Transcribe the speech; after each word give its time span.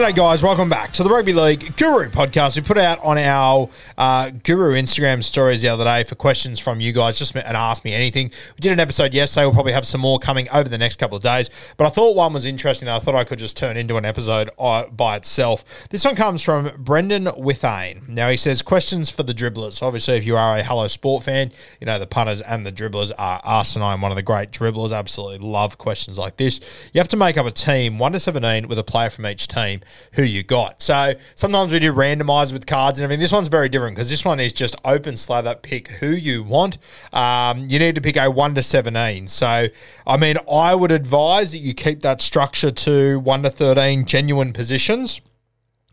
G'day, 0.00 0.14
guys. 0.14 0.42
Welcome 0.42 0.70
back 0.70 0.92
to 0.92 1.02
the 1.02 1.10
Rugby 1.10 1.34
League 1.34 1.76
Guru 1.76 2.08
podcast. 2.08 2.56
We 2.56 2.62
put 2.62 2.78
out 2.78 2.98
on 3.04 3.18
our 3.18 3.68
uh, 3.98 4.30
Guru 4.30 4.72
Instagram 4.72 5.22
stories 5.22 5.60
the 5.60 5.68
other 5.68 5.84
day 5.84 6.04
for 6.04 6.14
questions 6.14 6.58
from 6.58 6.80
you 6.80 6.94
guys 6.94 7.18
just 7.18 7.36
and 7.36 7.54
ask 7.54 7.84
me 7.84 7.92
anything. 7.92 8.28
We 8.28 8.60
did 8.60 8.72
an 8.72 8.80
episode 8.80 9.12
yesterday. 9.12 9.44
We'll 9.44 9.52
probably 9.52 9.72
have 9.72 9.84
some 9.84 10.00
more 10.00 10.18
coming 10.18 10.48
over 10.54 10.70
the 10.70 10.78
next 10.78 10.98
couple 10.98 11.18
of 11.18 11.22
days. 11.22 11.50
But 11.76 11.86
I 11.86 11.90
thought 11.90 12.16
one 12.16 12.32
was 12.32 12.46
interesting 12.46 12.86
that 12.86 12.96
I 12.96 12.98
thought 12.98 13.14
I 13.14 13.24
could 13.24 13.38
just 13.38 13.58
turn 13.58 13.76
into 13.76 13.98
an 13.98 14.06
episode 14.06 14.48
uh, 14.58 14.86
by 14.86 15.16
itself. 15.16 15.66
This 15.90 16.02
one 16.02 16.16
comes 16.16 16.40
from 16.40 16.70
Brenden 16.82 17.38
Withane. 17.38 18.08
Now, 18.08 18.30
he 18.30 18.38
says, 18.38 18.62
questions 18.62 19.10
for 19.10 19.22
the 19.22 19.34
dribblers. 19.34 19.82
Obviously, 19.82 20.16
if 20.16 20.24
you 20.24 20.34
are 20.34 20.56
a 20.56 20.62
Hello 20.62 20.88
Sport 20.88 21.24
fan, 21.24 21.52
you 21.78 21.84
know 21.84 21.98
the 21.98 22.06
punters 22.06 22.40
and 22.40 22.64
the 22.64 22.72
dribblers 22.72 23.12
are 23.18 23.42
us, 23.44 23.76
and 23.76 23.84
I'm 23.84 24.00
one 24.00 24.12
of 24.12 24.16
the 24.16 24.22
great 24.22 24.50
dribblers. 24.50 24.96
Absolutely 24.96 25.46
love 25.46 25.76
questions 25.76 26.16
like 26.16 26.38
this. 26.38 26.58
You 26.94 27.00
have 27.00 27.08
to 27.10 27.18
make 27.18 27.36
up 27.36 27.44
a 27.44 27.50
team, 27.50 27.98
1 27.98 28.12
to 28.12 28.20
17, 28.20 28.66
with 28.66 28.78
a 28.78 28.84
player 28.84 29.10
from 29.10 29.26
each 29.26 29.46
team 29.46 29.82
who 30.12 30.22
you 30.22 30.42
got. 30.42 30.82
So 30.82 31.14
sometimes 31.34 31.72
we 31.72 31.78
do 31.78 31.92
randomize 31.92 32.52
with 32.52 32.66
cards 32.66 32.98
and 32.98 33.04
everything. 33.04 33.20
This 33.20 33.32
one's 33.32 33.48
very 33.48 33.68
different 33.68 33.96
because 33.96 34.10
this 34.10 34.24
one 34.24 34.40
is 34.40 34.52
just 34.52 34.76
open 34.84 35.16
slather, 35.16 35.54
pick 35.54 35.88
who 35.88 36.10
you 36.10 36.42
want. 36.42 36.78
Um, 37.12 37.68
you 37.68 37.78
need 37.78 37.94
to 37.94 38.00
pick 38.00 38.16
a 38.16 38.30
1 38.30 38.54
to 38.54 38.62
17. 38.62 39.28
So, 39.28 39.66
I 40.06 40.16
mean, 40.16 40.36
I 40.50 40.74
would 40.74 40.92
advise 40.92 41.52
that 41.52 41.58
you 41.58 41.74
keep 41.74 42.00
that 42.00 42.20
structure 42.20 42.70
to 42.70 43.20
1 43.20 43.42
to 43.42 43.50
13 43.50 44.04
genuine 44.04 44.52
positions. 44.52 45.20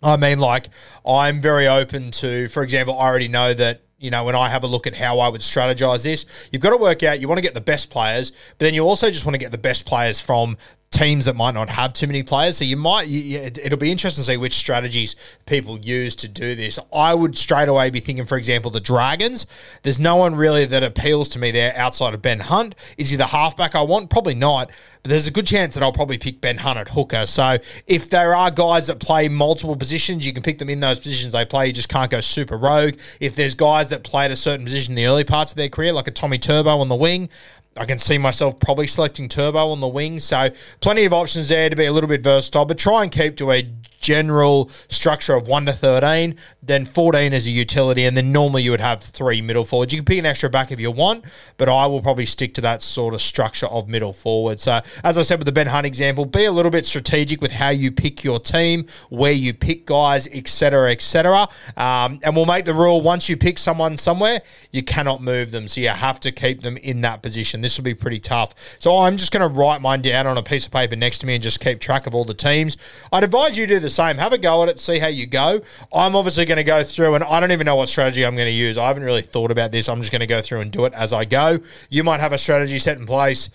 I 0.03 0.15
mean, 0.15 0.39
like, 0.39 0.69
I'm 1.05 1.41
very 1.41 1.67
open 1.67 2.11
to, 2.11 2.47
for 2.49 2.61
example, 2.63 2.97
I 2.99 3.07
already 3.07 3.27
know 3.27 3.53
that 3.53 3.81
you 3.99 4.11
know, 4.11 4.23
when 4.23 4.35
I 4.35 4.49
have 4.49 4.63
a 4.63 4.67
look 4.67 4.85
at 4.85 4.95
how 4.95 5.19
I 5.19 5.27
would 5.27 5.41
strategize 5.41 6.03
this, 6.03 6.25
you've 6.51 6.61
got 6.61 6.69
to 6.69 6.77
work 6.77 7.01
out 7.03 7.19
you 7.19 7.27
want 7.27 7.39
to 7.39 7.43
get 7.43 7.55
the 7.55 7.61
best 7.61 7.89
players, 7.89 8.31
but 8.31 8.59
then 8.59 8.73
you 8.73 8.83
also 8.83 9.09
just 9.09 9.25
want 9.25 9.33
to 9.33 9.39
get 9.39 9.51
the 9.51 9.57
best 9.57 9.85
players 9.85 10.21
from 10.21 10.57
teams 10.89 11.25
that 11.25 11.35
might 11.35 11.53
not 11.53 11.69
have 11.69 11.91
too 11.93 12.07
many 12.07 12.23
players. 12.23 12.57
So 12.57 12.63
you 12.65 12.77
might, 12.77 13.07
you, 13.07 13.39
it- 13.39 13.57
it'll 13.57 13.77
be 13.77 13.91
interesting 13.91 14.23
to 14.23 14.31
see 14.31 14.37
which 14.37 14.53
strategies 14.53 15.15
people 15.45 15.77
use 15.77 16.15
to 16.15 16.27
do 16.27 16.55
this. 16.55 16.79
I 16.93 17.13
would 17.13 17.37
straight 17.37 17.67
away 17.67 17.89
be 17.89 17.99
thinking, 17.99 18.25
for 18.25 18.37
example, 18.37 18.71
the 18.71 18.79
Dragons. 18.79 19.45
There's 19.83 19.99
no 19.99 20.15
one 20.15 20.35
really 20.35 20.65
that 20.65 20.83
appeals 20.83 21.27
to 21.29 21.39
me 21.39 21.51
there 21.51 21.73
outside 21.75 22.13
of 22.13 22.21
Ben 22.21 22.39
Hunt. 22.39 22.73
Is 22.97 23.09
he 23.09 23.17
the 23.17 23.27
halfback 23.27 23.75
I 23.75 23.81
want? 23.81 24.09
Probably 24.09 24.33
not. 24.35 24.69
But 25.03 25.09
there's 25.09 25.27
a 25.27 25.31
good 25.31 25.45
chance 25.45 25.73
that 25.75 25.83
I'll 25.83 25.91
probably 25.91 26.17
pick 26.17 26.39
Ben 26.41 26.57
Hunt 26.57 26.79
at 26.79 26.89
hooker. 26.89 27.25
So 27.27 27.57
if 27.85 28.09
there 28.09 28.33
are 28.33 28.49
guys 28.49 28.87
that 28.87 28.99
play 28.99 29.27
multiple 29.27 29.75
positions, 29.75 30.25
you 30.25 30.31
can 30.33 30.41
pick 30.41 30.57
them 30.57 30.69
in 30.69 30.79
those 30.79 30.99
positions 30.99 31.33
they 31.33 31.45
play. 31.45 31.67
You 31.67 31.73
just 31.73 31.89
can't 31.89 32.09
go 32.09 32.21
super 32.21 32.57
rogue. 32.57 32.95
If 33.19 33.35
there's 33.35 33.55
guys 33.55 33.89
that 33.89 34.03
play 34.03 34.25
at 34.25 34.31
a 34.31 34.35
certain 34.37 34.65
position 34.65 34.93
in 34.93 34.95
the 34.95 35.05
early 35.05 35.25
parts 35.25 35.51
of 35.51 35.57
their 35.57 35.69
career, 35.69 35.91
like 35.91 36.07
a 36.07 36.11
Tommy 36.11 36.37
Turbo 36.37 36.79
on 36.79 36.87
the 36.87 36.95
wing, 36.95 37.29
I 37.77 37.85
can 37.85 37.99
see 37.99 38.17
myself 38.17 38.59
probably 38.59 38.87
selecting 38.87 39.27
Turbo 39.29 39.69
on 39.69 39.79
the 39.79 39.87
wing. 39.87 40.19
So 40.19 40.49
plenty 40.81 41.05
of 41.05 41.13
options 41.13 41.49
there 41.49 41.69
to 41.69 41.75
be 41.75 41.85
a 41.85 41.91
little 41.91 42.09
bit 42.09 42.23
versatile, 42.23 42.65
but 42.65 42.77
try 42.77 43.03
and 43.03 43.11
keep 43.11 43.37
to 43.37 43.51
a 43.51 43.69
general 43.99 44.69
structure 44.89 45.35
of 45.35 45.47
1 45.47 45.65
to 45.65 45.73
13, 45.73 46.35
then 46.61 46.85
14 46.85 47.33
as 47.33 47.47
a 47.47 47.49
utility, 47.49 48.05
and 48.05 48.15
then 48.15 48.31
normally 48.31 48.63
you 48.63 48.71
would 48.71 48.79
have 48.79 49.01
three 49.01 49.41
middle 49.41 49.63
forwards. 49.63 49.93
You 49.93 49.99
can 49.99 50.05
pick 50.05 50.19
an 50.19 50.25
extra 50.25 50.49
back 50.49 50.71
if 50.71 50.79
you 50.79 50.91
want, 50.91 51.25
but 51.57 51.69
I 51.69 51.85
will 51.87 52.01
probably 52.01 52.25
stick 52.25 52.53
to 52.55 52.61
that 52.61 52.81
sort 52.81 53.13
of 53.13 53.21
structure 53.21 53.67
of 53.67 53.87
middle 53.87 54.13
forward. 54.13 54.59
So 54.59 54.81
as 55.03 55.17
I 55.17 55.21
said 55.21 55.39
with 55.39 55.45
the 55.45 55.51
Ben 55.51 55.67
Hunt 55.67 55.85
example, 55.85 56.25
be 56.25 56.45
a 56.45 56.51
little 56.51 56.71
bit 56.71 56.85
strategic 56.85 57.41
with 57.41 57.51
how 57.51 57.69
you 57.69 57.91
pick 57.91 58.23
your 58.23 58.39
team, 58.39 58.85
where 59.09 59.31
you 59.31 59.53
pick 59.53 59.85
guys, 59.85 60.27
etc., 60.27 60.91
etc. 60.91 61.47
Um, 61.75 62.19
and 62.23 62.35
we'll 62.35 62.45
make 62.45 62.65
the 62.65 62.73
rule 62.73 63.01
once 63.01 63.29
you 63.29 63.37
pick 63.37 63.57
someone 63.57 63.97
somewhere, 63.97 64.41
you 64.71 64.83
cannot 64.83 65.21
move 65.21 65.51
them. 65.51 65.67
So 65.67 65.81
you 65.81 65.89
have 65.89 66.19
to 66.21 66.31
keep 66.31 66.61
them 66.61 66.77
in 66.77 67.01
that 67.01 67.21
position. 67.21 67.61
This 67.61 67.77
will 67.77 67.83
be 67.83 67.93
pretty 67.93 68.19
tough. 68.19 68.53
So 68.79 68.99
I'm 68.99 69.17
just 69.17 69.31
going 69.31 69.41
to 69.41 69.53
write 69.53 69.81
mine 69.81 70.01
down 70.01 70.27
on 70.27 70.37
a 70.37 70.43
piece 70.43 70.65
of 70.65 70.71
paper 70.71 70.95
next 70.95 71.19
to 71.19 71.25
me 71.25 71.35
and 71.35 71.43
just 71.43 71.59
keep 71.59 71.79
track 71.79 72.07
of 72.07 72.15
all 72.15 72.25
the 72.25 72.33
teams. 72.33 72.77
I'd 73.11 73.23
advise 73.23 73.57
you 73.57 73.65
to 73.67 73.75
do 73.75 73.79
the 73.79 73.86
same. 73.89 74.17
Have 74.17 74.33
a 74.33 74.37
go 74.37 74.63
at 74.63 74.69
it, 74.69 74.79
see 74.79 74.99
how 74.99 75.07
you 75.07 75.25
go. 75.25 75.61
I'm 75.93 76.15
obviously 76.15 76.45
going 76.45 76.57
to 76.57 76.63
go 76.63 76.83
through, 76.83 77.15
and 77.15 77.23
I 77.23 77.39
don't 77.39 77.51
even 77.51 77.65
know 77.65 77.75
what 77.75 77.89
strategy 77.89 78.25
I'm 78.25 78.35
going 78.35 78.47
to 78.47 78.51
use. 78.51 78.77
I 78.77 78.87
haven't 78.87 79.03
really 79.03 79.21
thought 79.21 79.51
about 79.51 79.71
this. 79.71 79.89
I'm 79.89 79.99
just 79.99 80.11
going 80.11 80.21
to 80.21 80.27
go 80.27 80.41
through 80.41 80.61
and 80.61 80.71
do 80.71 80.85
it 80.85 80.93
as 80.93 81.13
I 81.13 81.25
go. 81.25 81.59
You 81.89 82.03
might 82.03 82.19
have 82.19 82.33
a 82.33 82.37
strategy 82.37 82.79
set 82.79 82.97
in 82.97 83.05
place. 83.05 83.49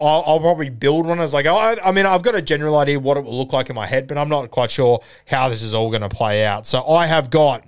I'll, 0.00 0.22
I'll 0.26 0.40
probably 0.40 0.70
build 0.70 1.06
one 1.06 1.20
as 1.20 1.34
I 1.34 1.42
go. 1.42 1.56
I, 1.56 1.76
I 1.84 1.92
mean, 1.92 2.06
I've 2.06 2.22
got 2.22 2.34
a 2.34 2.42
general 2.42 2.76
idea 2.78 3.00
what 3.00 3.16
it 3.16 3.24
will 3.24 3.36
look 3.36 3.52
like 3.52 3.68
in 3.68 3.76
my 3.76 3.86
head, 3.86 4.06
but 4.06 4.16
I'm 4.16 4.28
not 4.28 4.50
quite 4.50 4.70
sure 4.70 5.00
how 5.26 5.48
this 5.48 5.62
is 5.62 5.74
all 5.74 5.90
going 5.90 6.02
to 6.02 6.08
play 6.08 6.44
out. 6.44 6.66
So 6.66 6.86
I 6.86 7.06
have 7.06 7.30
got 7.30 7.64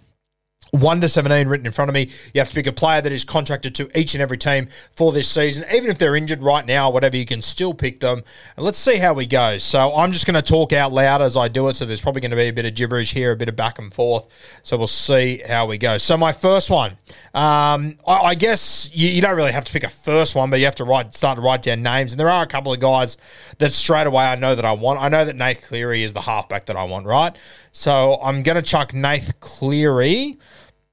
1 0.72 1.00
to 1.00 1.08
17 1.08 1.48
written 1.48 1.66
in 1.66 1.72
front 1.72 1.88
of 1.88 1.94
me. 1.94 2.10
You 2.34 2.40
have 2.40 2.48
to 2.48 2.54
pick 2.54 2.66
a 2.66 2.72
player 2.72 3.00
that 3.00 3.12
is 3.12 3.24
contracted 3.24 3.74
to 3.76 3.98
each 3.98 4.14
and 4.14 4.22
every 4.22 4.38
team 4.38 4.68
for 4.92 5.12
this 5.12 5.28
season. 5.28 5.64
Even 5.72 5.90
if 5.90 5.98
they're 5.98 6.16
injured 6.16 6.42
right 6.42 6.64
now, 6.64 6.90
whatever, 6.90 7.16
you 7.16 7.26
can 7.26 7.42
still 7.42 7.74
pick 7.74 8.00
them. 8.00 8.22
And 8.56 8.64
let's 8.64 8.78
see 8.78 8.96
how 8.96 9.14
we 9.14 9.26
go. 9.26 9.58
So 9.58 9.94
I'm 9.94 10.12
just 10.12 10.26
going 10.26 10.34
to 10.34 10.42
talk 10.42 10.72
out 10.72 10.92
loud 10.92 11.22
as 11.22 11.36
I 11.36 11.48
do 11.48 11.68
it. 11.68 11.74
So 11.74 11.84
there's 11.84 12.00
probably 12.00 12.20
going 12.20 12.30
to 12.30 12.36
be 12.36 12.48
a 12.48 12.52
bit 12.52 12.64
of 12.64 12.74
gibberish 12.74 13.12
here, 13.12 13.32
a 13.32 13.36
bit 13.36 13.48
of 13.48 13.56
back 13.56 13.78
and 13.78 13.92
forth. 13.92 14.26
So 14.62 14.76
we'll 14.76 14.86
see 14.86 15.42
how 15.46 15.66
we 15.66 15.78
go. 15.78 15.98
So 15.98 16.16
my 16.16 16.32
first 16.32 16.70
one, 16.70 16.92
um, 17.34 17.98
I, 18.06 18.20
I 18.22 18.34
guess 18.34 18.90
you, 18.92 19.08
you 19.08 19.22
don't 19.22 19.36
really 19.36 19.52
have 19.52 19.64
to 19.64 19.72
pick 19.72 19.84
a 19.84 19.88
first 19.88 20.34
one, 20.34 20.50
but 20.50 20.58
you 20.58 20.64
have 20.66 20.76
to 20.76 20.84
write 20.84 21.14
start 21.14 21.36
to 21.36 21.42
write 21.42 21.62
down 21.62 21.82
names. 21.82 22.12
And 22.12 22.20
there 22.20 22.28
are 22.28 22.42
a 22.42 22.46
couple 22.46 22.72
of 22.72 22.80
guys 22.80 23.16
that 23.58 23.72
straight 23.72 24.06
away 24.06 24.24
I 24.24 24.36
know 24.36 24.54
that 24.54 24.64
I 24.64 24.72
want. 24.72 25.00
I 25.00 25.08
know 25.08 25.24
that 25.24 25.36
Nath 25.36 25.66
Cleary 25.66 26.02
is 26.02 26.12
the 26.12 26.22
halfback 26.22 26.66
that 26.66 26.76
I 26.76 26.84
want, 26.84 27.06
right? 27.06 27.36
So 27.72 28.18
I'm 28.22 28.42
going 28.42 28.56
to 28.56 28.62
chuck 28.62 28.94
Nath 28.94 29.38
Cleary 29.40 30.38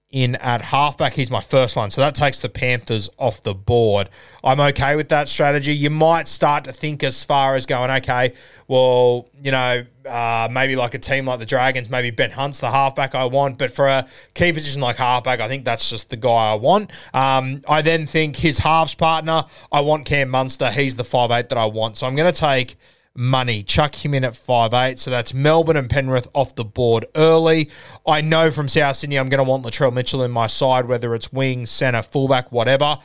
in 0.09 0.35
at 0.35 0.61
halfback. 0.61 1.13
He's 1.13 1.29
my 1.29 1.41
first 1.41 1.75
one. 1.75 1.91
So 1.91 1.99
that 2.01 2.15
takes 2.15 2.39
the 2.39 2.47
Panthers 2.47 3.09
off 3.17 3.43
the 3.43 3.53
board. 3.53 4.09
I'm 4.43 4.59
okay 4.59 4.95
with 4.95 5.09
that 5.09 5.27
strategy. 5.27 5.75
You 5.75 5.89
might 5.89 6.27
start 6.27 6.63
to 6.63 6.71
think 6.71 7.03
as 7.03 7.25
far 7.25 7.55
as 7.55 7.65
going, 7.65 7.91
okay, 7.91 8.33
well, 8.69 9.27
you 9.41 9.51
know, 9.51 9.85
uh, 10.07 10.47
maybe 10.49 10.77
like 10.77 10.93
a 10.93 10.99
team 10.99 11.25
like 11.25 11.39
the 11.39 11.45
Dragons, 11.45 11.89
maybe 11.89 12.11
Ben 12.11 12.31
Hunt's 12.31 12.61
the 12.61 12.71
halfback 12.71 13.15
I 13.15 13.25
want. 13.25 13.57
But 13.57 13.71
for 13.71 13.87
a 13.87 14.07
key 14.33 14.53
position 14.53 14.81
like 14.81 14.95
halfback, 14.95 15.41
I 15.41 15.49
think 15.49 15.65
that's 15.65 15.89
just 15.89 16.09
the 16.09 16.17
guy 16.17 16.51
I 16.51 16.55
want. 16.55 16.91
Um, 17.13 17.61
I 17.67 17.81
then 17.81 18.07
think 18.07 18.37
his 18.37 18.59
halves 18.59 18.95
partner, 18.95 19.43
I 19.73 19.81
want 19.81 20.05
Cam 20.05 20.29
Munster. 20.29 20.71
He's 20.71 20.95
the 20.95 21.03
five 21.03 21.31
eight 21.31 21.49
that 21.49 21.57
I 21.57 21.65
want. 21.65 21.97
So 21.97 22.07
I'm 22.07 22.15
going 22.15 22.31
to 22.31 22.39
take 22.39 22.77
money. 23.17 23.63
Chuck 23.63 24.05
him 24.05 24.13
in 24.13 24.23
at 24.23 24.35
five 24.35 24.73
eight. 24.73 24.99
So 24.99 25.09
that's 25.11 25.33
Melbourne 25.33 25.75
and 25.75 25.89
Penrith 25.89 26.27
off 26.33 26.55
the 26.55 26.63
board 26.63 27.05
early. 27.15 27.69
I 28.05 28.21
know 28.21 28.51
from 28.51 28.69
South 28.69 28.95
Sydney 28.95 29.17
I'm 29.17 29.27
going 29.29 29.43
to 29.43 29.49
want 29.49 29.65
Latrell 29.65 29.91
Mitchell 29.91 30.23
in 30.23 30.31
my 30.31 30.47
side, 30.47 30.85
whether 30.85 31.13
it's 31.15 31.33
wing, 31.33 31.65
centre, 31.65 32.01
fullback, 32.01 32.51
whatever. 32.51 32.99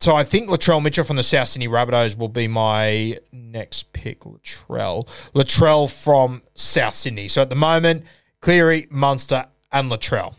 so 0.00 0.14
I 0.14 0.24
think 0.24 0.48
Latrell 0.48 0.82
Mitchell 0.82 1.04
from 1.04 1.16
the 1.16 1.22
South 1.22 1.48
Sydney 1.48 1.68
Rabbitohs 1.68 2.16
will 2.18 2.28
be 2.28 2.48
my 2.48 3.18
next 3.32 3.92
pick. 3.92 4.20
Latrell. 4.20 5.06
Latrell 5.34 5.90
from 5.90 6.42
South 6.54 6.94
Sydney. 6.94 7.28
So 7.28 7.42
at 7.42 7.50
the 7.50 7.56
moment, 7.56 8.04
Cleary, 8.40 8.86
Munster, 8.90 9.46
and 9.70 9.90
Latrell. 9.90 10.34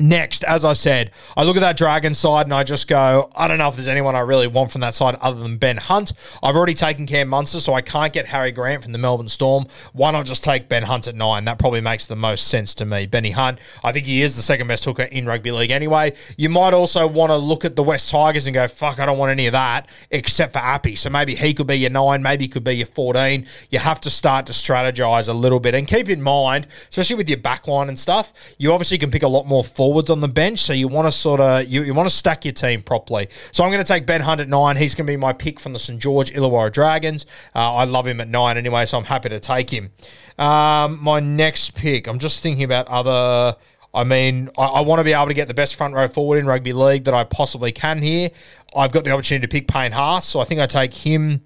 Next, 0.00 0.42
as 0.42 0.64
I 0.64 0.72
said, 0.72 1.12
I 1.36 1.44
look 1.44 1.56
at 1.56 1.60
that 1.60 1.76
Dragon 1.76 2.14
side 2.14 2.46
and 2.46 2.54
I 2.54 2.64
just 2.64 2.88
go, 2.88 3.30
I 3.36 3.46
don't 3.46 3.58
know 3.58 3.68
if 3.68 3.76
there's 3.76 3.86
anyone 3.86 4.16
I 4.16 4.20
really 4.20 4.48
want 4.48 4.72
from 4.72 4.80
that 4.80 4.92
side 4.94 5.14
other 5.20 5.40
than 5.40 5.56
Ben 5.56 5.76
Hunt. 5.76 6.12
I've 6.42 6.56
already 6.56 6.74
taken 6.74 7.06
Cam 7.06 7.28
Munster, 7.28 7.60
so 7.60 7.74
I 7.74 7.80
can't 7.80 8.12
get 8.12 8.26
Harry 8.26 8.50
Grant 8.50 8.82
from 8.82 8.92
the 8.92 8.98
Melbourne 8.98 9.28
Storm. 9.28 9.66
Why 9.92 10.10
not 10.10 10.26
just 10.26 10.42
take 10.42 10.68
Ben 10.68 10.82
Hunt 10.82 11.06
at 11.06 11.14
nine? 11.14 11.44
That 11.44 11.60
probably 11.60 11.80
makes 11.80 12.06
the 12.06 12.16
most 12.16 12.48
sense 12.48 12.74
to 12.76 12.84
me. 12.84 13.06
Benny 13.06 13.30
Hunt, 13.30 13.60
I 13.84 13.92
think 13.92 14.06
he 14.06 14.22
is 14.22 14.34
the 14.34 14.42
second 14.42 14.66
best 14.66 14.84
hooker 14.84 15.04
in 15.04 15.26
rugby 15.26 15.52
league 15.52 15.70
anyway. 15.70 16.14
You 16.36 16.48
might 16.48 16.74
also 16.74 17.06
want 17.06 17.30
to 17.30 17.36
look 17.36 17.64
at 17.64 17.76
the 17.76 17.84
West 17.84 18.10
Tigers 18.10 18.48
and 18.48 18.54
go, 18.54 18.66
fuck, 18.66 18.98
I 18.98 19.06
don't 19.06 19.18
want 19.18 19.30
any 19.30 19.46
of 19.46 19.52
that 19.52 19.88
except 20.10 20.54
for 20.54 20.58
Appy. 20.58 20.96
So 20.96 21.08
maybe 21.08 21.36
he 21.36 21.54
could 21.54 21.68
be 21.68 21.76
your 21.76 21.90
nine, 21.90 22.20
maybe 22.20 22.44
he 22.44 22.48
could 22.48 22.64
be 22.64 22.74
your 22.74 22.88
14. 22.88 23.46
You 23.70 23.78
have 23.78 24.00
to 24.00 24.10
start 24.10 24.46
to 24.46 24.52
strategize 24.52 25.28
a 25.28 25.32
little 25.32 25.60
bit 25.60 25.76
and 25.76 25.86
keep 25.86 26.08
in 26.08 26.20
mind, 26.20 26.66
especially 26.88 27.14
with 27.14 27.28
your 27.28 27.38
backline 27.38 27.88
and 27.88 27.96
stuff, 27.98 28.32
you 28.58 28.72
obviously 28.72 28.98
can 28.98 29.12
pick 29.12 29.22
a 29.22 29.28
lot 29.28 29.46
more 29.46 29.62
forwards 29.84 30.08
on 30.08 30.20
the 30.20 30.28
bench, 30.28 30.60
so 30.60 30.72
you 30.72 30.88
want 30.88 31.06
to 31.06 31.12
sort 31.12 31.42
of 31.42 31.66
you, 31.66 31.82
you 31.82 31.92
want 31.92 32.08
to 32.08 32.14
stack 32.14 32.46
your 32.46 32.54
team 32.54 32.82
properly. 32.82 33.28
So 33.52 33.64
I'm 33.64 33.70
going 33.70 33.84
to 33.84 33.92
take 33.92 34.06
Ben 34.06 34.22
Hunt 34.22 34.40
at 34.40 34.48
nine. 34.48 34.78
He's 34.78 34.94
going 34.94 35.06
to 35.06 35.12
be 35.12 35.18
my 35.18 35.34
pick 35.34 35.60
from 35.60 35.74
the 35.74 35.78
St 35.78 36.00
George 36.00 36.32
Illawarra 36.32 36.72
Dragons. 36.72 37.26
Uh, 37.54 37.74
I 37.74 37.84
love 37.84 38.06
him 38.06 38.18
at 38.18 38.28
nine 38.28 38.56
anyway, 38.56 38.86
so 38.86 38.96
I'm 38.96 39.04
happy 39.04 39.28
to 39.28 39.38
take 39.38 39.68
him. 39.68 39.90
Um, 40.38 41.02
my 41.02 41.20
next 41.20 41.74
pick, 41.74 42.06
I'm 42.06 42.18
just 42.18 42.42
thinking 42.42 42.64
about 42.64 42.88
other. 42.88 43.58
I 43.92 44.04
mean, 44.04 44.48
I, 44.56 44.64
I 44.64 44.80
want 44.80 45.00
to 45.00 45.04
be 45.04 45.12
able 45.12 45.26
to 45.26 45.34
get 45.34 45.48
the 45.48 45.54
best 45.54 45.76
front 45.76 45.92
row 45.92 46.08
forward 46.08 46.38
in 46.38 46.46
rugby 46.46 46.72
league 46.72 47.04
that 47.04 47.12
I 47.12 47.24
possibly 47.24 47.70
can 47.70 48.00
here. 48.00 48.30
I've 48.74 48.90
got 48.90 49.04
the 49.04 49.10
opportunity 49.10 49.46
to 49.46 49.50
pick 49.50 49.68
Payne 49.68 49.92
Haas, 49.92 50.24
so 50.24 50.40
I 50.40 50.44
think 50.44 50.62
I 50.62 50.66
take 50.66 50.94
him 50.94 51.42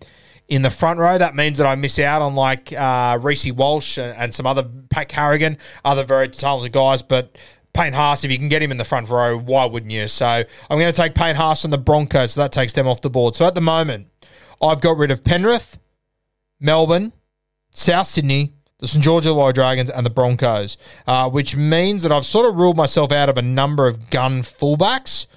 in 0.46 0.62
the 0.62 0.70
front 0.70 0.98
row. 1.00 1.18
That 1.18 1.34
means 1.34 1.58
that 1.58 1.66
I 1.66 1.74
miss 1.74 1.98
out 1.98 2.22
on 2.22 2.36
like 2.36 2.72
uh, 2.72 3.18
Reece 3.20 3.52
Walsh 3.52 3.98
and, 3.98 4.16
and 4.16 4.34
some 4.34 4.46
other 4.46 4.64
Pat 4.90 5.08
Carrigan, 5.08 5.58
other 5.84 6.04
very 6.04 6.28
talented 6.28 6.72
guys. 6.72 7.02
But 7.02 7.36
Payne 7.78 7.92
Haas, 7.92 8.24
if 8.24 8.30
you 8.32 8.38
can 8.38 8.48
get 8.48 8.60
him 8.60 8.72
in 8.72 8.76
the 8.76 8.84
front 8.84 9.08
row, 9.08 9.38
why 9.38 9.64
wouldn't 9.64 9.92
you? 9.92 10.08
So 10.08 10.26
I'm 10.26 10.78
going 10.80 10.92
to 10.92 10.96
take 11.00 11.14
Payne 11.14 11.36
Haas 11.36 11.62
and 11.62 11.72
the 11.72 11.78
Broncos, 11.78 12.32
so 12.32 12.40
that 12.40 12.50
takes 12.50 12.72
them 12.72 12.88
off 12.88 13.02
the 13.02 13.08
board. 13.08 13.36
So 13.36 13.46
at 13.46 13.54
the 13.54 13.60
moment, 13.60 14.08
I've 14.60 14.80
got 14.80 14.96
rid 14.96 15.12
of 15.12 15.22
Penrith, 15.22 15.78
Melbourne, 16.58 17.12
South 17.70 18.08
Sydney, 18.08 18.54
the 18.80 18.88
St 18.88 19.04
George 19.04 19.26
Illawarra 19.26 19.54
Dragons, 19.54 19.90
and 19.90 20.04
the 20.04 20.10
Broncos, 20.10 20.76
uh, 21.06 21.30
which 21.30 21.54
means 21.54 22.02
that 22.02 22.10
I've 22.10 22.26
sort 22.26 22.46
of 22.46 22.56
ruled 22.56 22.76
myself 22.76 23.12
out 23.12 23.28
of 23.28 23.38
a 23.38 23.42
number 23.42 23.86
of 23.86 24.10
gun 24.10 24.42
fullbacks. 24.42 25.28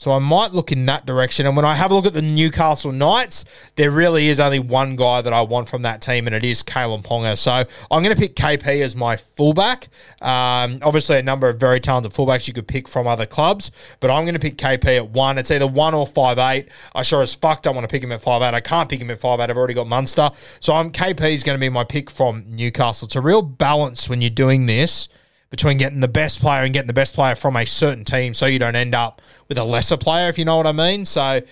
So 0.00 0.12
I 0.12 0.18
might 0.18 0.54
look 0.54 0.72
in 0.72 0.86
that 0.86 1.04
direction. 1.04 1.44
And 1.44 1.54
when 1.54 1.66
I 1.66 1.74
have 1.74 1.90
a 1.90 1.94
look 1.94 2.06
at 2.06 2.14
the 2.14 2.22
Newcastle 2.22 2.90
Knights, 2.90 3.44
there 3.76 3.90
really 3.90 4.28
is 4.28 4.40
only 4.40 4.58
one 4.58 4.96
guy 4.96 5.20
that 5.20 5.34
I 5.34 5.42
want 5.42 5.68
from 5.68 5.82
that 5.82 6.00
team, 6.00 6.26
and 6.26 6.34
it 6.34 6.42
is 6.42 6.62
Kalyn 6.62 7.02
Ponga. 7.02 7.36
So 7.36 7.52
I'm 7.90 8.02
going 8.02 8.16
to 8.16 8.18
pick 8.18 8.34
KP 8.34 8.80
as 8.80 8.96
my 8.96 9.16
fullback. 9.16 9.88
Um, 10.22 10.78
obviously, 10.80 11.18
a 11.18 11.22
number 11.22 11.50
of 11.50 11.60
very 11.60 11.80
talented 11.80 12.12
fullbacks 12.12 12.48
you 12.48 12.54
could 12.54 12.66
pick 12.66 12.88
from 12.88 13.06
other 13.06 13.26
clubs, 13.26 13.72
but 14.00 14.10
I'm 14.10 14.24
going 14.24 14.32
to 14.32 14.40
pick 14.40 14.56
KP 14.56 14.96
at 14.96 15.10
one. 15.10 15.36
It's 15.36 15.50
either 15.50 15.66
one 15.66 15.92
or 15.92 16.06
five 16.06 16.38
eight. 16.38 16.70
I 16.94 17.02
sure 17.02 17.20
as 17.20 17.34
fuck 17.34 17.60
don't 17.60 17.74
want 17.74 17.86
to 17.86 17.92
pick 17.92 18.02
him 18.02 18.10
at 18.10 18.22
five 18.22 18.40
eight. 18.40 18.56
I 18.56 18.60
can't 18.62 18.88
pick 18.88 19.02
him 19.02 19.10
at 19.10 19.20
five 19.20 19.38
eight. 19.38 19.50
I've 19.50 19.58
already 19.58 19.74
got 19.74 19.86
Munster. 19.86 20.30
So 20.60 20.72
I'm 20.72 20.92
KP 20.92 21.30
is 21.30 21.44
going 21.44 21.58
to 21.58 21.60
be 21.60 21.68
my 21.68 21.84
pick 21.84 22.08
from 22.08 22.46
Newcastle. 22.48 23.04
It's 23.04 23.16
a 23.16 23.20
real 23.20 23.42
balance 23.42 24.08
when 24.08 24.22
you're 24.22 24.30
doing 24.30 24.64
this 24.64 25.10
between 25.50 25.78
getting 25.78 26.00
the 26.00 26.08
best 26.08 26.40
player 26.40 26.62
and 26.62 26.72
getting 26.72 26.86
the 26.86 26.92
best 26.92 27.14
player 27.14 27.34
from 27.34 27.56
a 27.56 27.66
certain 27.66 28.04
team 28.04 28.32
so 28.34 28.46
you 28.46 28.58
don't 28.58 28.76
end 28.76 28.94
up 28.94 29.20
with 29.48 29.58
a 29.58 29.64
lesser 29.64 29.96
player, 29.96 30.28
if 30.28 30.38
you 30.38 30.44
know 30.44 30.56
what 30.56 30.66
I 30.66 30.72
mean. 30.72 31.04
So 31.04 31.42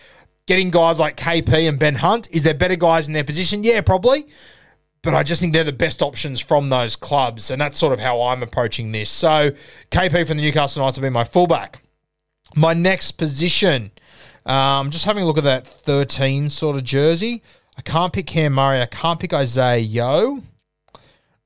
getting 0.46 0.70
guys 0.70 1.00
like 1.00 1.16
KP 1.16 1.68
and 1.68 1.78
Ben 1.78 1.96
Hunt, 1.96 2.28
is 2.30 2.44
there 2.44 2.54
better 2.54 2.76
guys 2.76 3.08
in 3.08 3.14
their 3.14 3.24
position? 3.24 3.64
Yeah, 3.64 3.80
probably. 3.80 4.28
But 5.02 5.14
I 5.14 5.22
just 5.22 5.40
think 5.40 5.52
they're 5.52 5.64
the 5.64 5.72
best 5.72 6.00
options 6.00 6.40
from 6.40 6.70
those 6.70 6.94
clubs. 6.96 7.50
And 7.50 7.60
that's 7.60 7.78
sort 7.78 7.92
of 7.92 7.98
how 7.98 8.22
I'm 8.22 8.42
approaching 8.42 8.92
this. 8.92 9.10
So 9.10 9.50
KP 9.90 10.26
from 10.26 10.36
the 10.36 10.42
Newcastle 10.42 10.84
Knights 10.84 10.96
will 10.96 11.02
be 11.02 11.10
my 11.10 11.24
fullback. 11.24 11.82
My 12.54 12.74
next 12.74 13.12
position, 13.12 13.90
um, 14.46 14.90
just 14.90 15.04
having 15.04 15.24
a 15.24 15.26
look 15.26 15.38
at 15.38 15.44
that 15.44 15.66
13 15.66 16.50
sort 16.50 16.76
of 16.76 16.84
jersey. 16.84 17.42
I 17.76 17.82
can't 17.82 18.12
pick 18.12 18.26
Cam 18.26 18.54
Murray. 18.54 18.80
I 18.80 18.86
can't 18.86 19.20
pick 19.20 19.32
Isaiah 19.32 19.78
Yeo. 19.78 20.42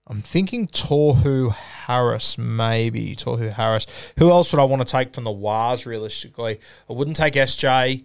I'm 0.06 0.20
thinking 0.20 0.66
Tohu 0.66 1.52
Harris, 1.52 2.36
maybe. 2.36 3.14
Tohu 3.14 3.50
Harris. 3.52 3.86
Who 4.18 4.30
else 4.30 4.52
would 4.52 4.60
I 4.60 4.64
want 4.64 4.82
to 4.82 4.90
take 4.90 5.12
from 5.12 5.24
the 5.24 5.30
Wars, 5.30 5.86
realistically? 5.86 6.58
I 6.90 6.92
wouldn't 6.92 7.16
take 7.16 7.34
SJ. 7.34 8.04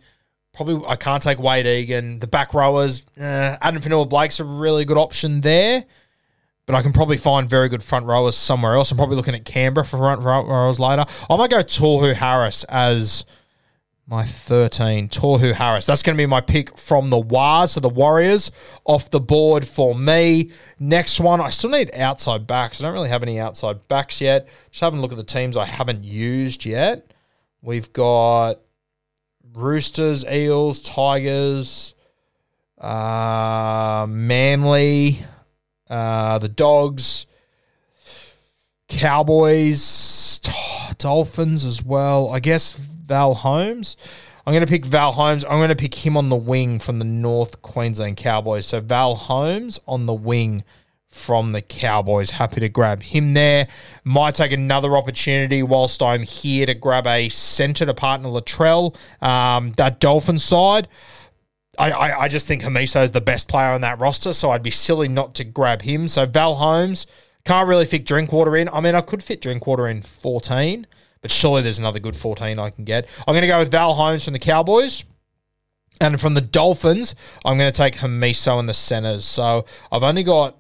Probably 0.54 0.86
I 0.88 0.96
can't 0.96 1.24
take 1.24 1.40
Wayde 1.40 1.66
Egan. 1.66 2.20
The 2.20 2.28
back 2.28 2.54
rowers, 2.54 3.06
eh, 3.18 3.58
Addin 3.62 3.82
Fonua-Blake's 3.82 4.40
a 4.40 4.44
really 4.44 4.86
good 4.86 4.98
option 4.98 5.42
there. 5.42 5.86
But 6.68 6.76
I 6.76 6.82
can 6.82 6.94
probably 6.94 7.18
find 7.18 7.50
very 7.50 7.70
good 7.70 7.82
front 7.82 8.06
rowers 8.06 8.36
somewhere 8.36 8.76
else. 8.76 8.92
I'm 8.92 8.98
probably 8.98 9.16
looking 9.16 9.36
at 9.36 9.46
Canberra 9.46 9.86
for 9.86 9.98
front 9.98 10.24
rowers 10.24 10.80
later. 10.80 11.06
I 11.30 11.38
might 11.38 11.50
go 11.50 11.64
Tohu 11.64 12.14
Harris 12.14 12.64
as 12.66 13.26
my 14.10 14.24
13, 14.24 15.10
Tohu 15.10 15.54
Harris. 15.54 15.86
That's 15.86 16.02
going 16.02 16.16
to 16.16 16.22
be 16.22 16.26
my 16.26 16.40
pick 16.40 16.78
from 16.78 17.10
the 17.10 17.20
Wars, 17.20 17.72
so 17.72 17.82
the 17.82 17.90
Warriors 17.90 18.52
off 18.86 19.12
the 19.12 19.20
board 19.20 19.68
for 19.68 19.94
me. 19.94 20.52
Next 20.80 21.20
one, 21.20 21.42
I 21.42 21.50
still 21.50 21.72
need 21.72 21.92
outside 21.94 22.48
backs. 22.48 22.80
I 22.80 22.86
don't 22.86 22.94
really 22.94 23.10
have 23.10 23.22
any 23.22 23.38
outside 23.38 23.86
backs 23.90 24.22
yet. 24.22 24.48
Just 24.72 24.82
having 24.82 25.00
a 25.00 25.02
look 25.02 25.12
at 25.12 25.18
the 25.18 25.26
teams 25.26 25.58
I 25.58 25.66
haven't 25.66 26.06
used 26.06 26.64
yet. 26.64 27.14
We've 27.62 27.92
got 27.92 28.62
Roosters, 29.54 30.24
Eels, 30.24 30.82
Tigers, 30.82 31.94
uh, 32.78 34.06
Manly, 34.08 35.20
uh, 35.90 36.40
the 36.40 36.48
Dogs, 36.48 37.28
Cowboys, 38.88 40.40
Dolphins 40.98 41.66
as 41.66 41.84
well. 41.84 42.30
I 42.30 42.40
guess 42.40 42.80
Val 43.08 43.34
Holmes. 43.34 43.98
I'm 44.46 44.54
going 44.54 44.66
to 44.66 44.72
pick 44.72 44.86
Val 44.86 45.12
Holmes. 45.12 45.44
I'm 45.44 45.60
going 45.60 45.70
to 45.70 45.76
pick 45.76 45.94
him 45.94 46.16
on 46.16 46.30
the 46.30 46.36
wing 46.36 46.80
from 46.80 47.00
the 47.00 47.06
North 47.06 47.62
Queensland 47.62 48.18
Cowboys. 48.18 48.66
So 48.66 48.80
Val 48.80 49.16
Holmes 49.16 49.80
on 49.88 50.06
the 50.06 50.14
wing 50.14 50.64
from 51.10 51.52
the 51.52 51.62
Cowboys. 51.62 52.32
Happy 52.32 52.62
to 52.62 52.70
grab 52.70 53.02
him 53.02 53.34
there. 53.34 53.68
Might 54.04 54.36
take 54.36 54.52
another 54.52 54.96
opportunity 54.96 55.64
whilst 55.64 56.02
I'm 56.04 56.24
here 56.24 56.66
to 56.66 56.74
grab 56.74 57.08
a 57.08 57.30
centre 57.30 57.86
to 57.86 57.94
partner 57.94 58.30
Latrell. 58.30 58.96
Um, 59.22 59.74
that 59.74 60.00
Dolphin 60.00 60.40
side. 60.40 60.88
I, 61.80 61.92
I, 61.92 62.20
I 62.22 62.28
just 62.28 62.48
think 62.48 62.64
Hamiso 62.64 63.04
is 63.04 63.12
the 63.12 63.22
best 63.22 63.48
player 63.48 63.70
on 63.70 63.82
that 63.82 64.00
roster, 64.00 64.34
so 64.34 64.50
I'd 64.50 64.64
be 64.64 64.72
silly 64.72 65.08
not 65.08 65.36
to 65.36 65.44
grab 65.44 65.84
him. 65.84 66.08
So 66.08 66.26
Val 66.26 66.56
Holmes 66.56 67.06
can't 67.46 67.68
really 67.68 67.86
fit 67.86 68.06
Drinkwater 68.06 68.56
in. 68.56 68.68
I 68.70 68.82
mean, 68.82 68.96
I 68.96 69.02
could 69.02 69.24
fit 69.24 69.42
Drinkwater 69.42 69.88
in 69.88 70.02
14, 70.02 70.88
but 71.22 71.32
surely 71.32 71.62
there's 71.62 71.80
another 71.80 72.00
good 72.00 72.16
14 72.16 72.60
I 72.60 72.70
can 72.70 72.84
get. 72.84 73.08
I'm 73.28 73.34
going 73.34 73.42
to 73.42 73.48
go 73.48 73.60
with 73.60 73.72
Val 73.72 73.94
Holmes 73.94 74.24
from 74.24 74.34
the 74.34 74.40
Cowboys. 74.40 75.04
And 76.00 76.22
from 76.22 76.36
the 76.36 76.42
Dolphins, 76.42 77.16
I'm 77.44 77.58
going 77.58 77.72
to 77.72 77.76
take 77.76 77.96
Hamiso 77.96 78.60
in 78.60 78.68
the 78.68 78.74
centers. 78.74 79.26
So 79.26 79.66
I've 79.92 80.04
only 80.04 80.22
got 80.22 80.56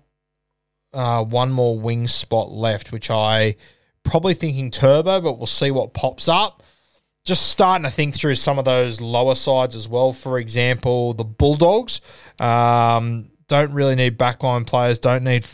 uh, 0.93 1.23
one 1.23 1.51
more 1.51 1.79
wing 1.79 2.07
spot 2.07 2.51
left, 2.51 2.91
which 2.91 3.11
I 3.11 3.55
probably 4.03 4.33
thinking 4.33 4.71
turbo, 4.71 5.21
but 5.21 5.37
we'll 5.37 5.47
see 5.47 5.71
what 5.71 5.93
pops 5.93 6.27
up. 6.27 6.63
Just 7.23 7.49
starting 7.49 7.83
to 7.83 7.91
think 7.91 8.15
through 8.15 8.35
some 8.35 8.57
of 8.57 8.65
those 8.65 9.01
lower 9.01 9.35
sides 9.35 9.75
as 9.75 9.87
well. 9.87 10.13
For 10.13 10.39
example, 10.39 11.13
the 11.13 11.25
Bulldogs 11.25 12.01
um, 12.39 13.29
don't 13.47 13.73
really 13.73 13.95
need 13.95 14.17
backline 14.17 14.65
players. 14.65 14.97
Don't 14.97 15.23
need. 15.23 15.45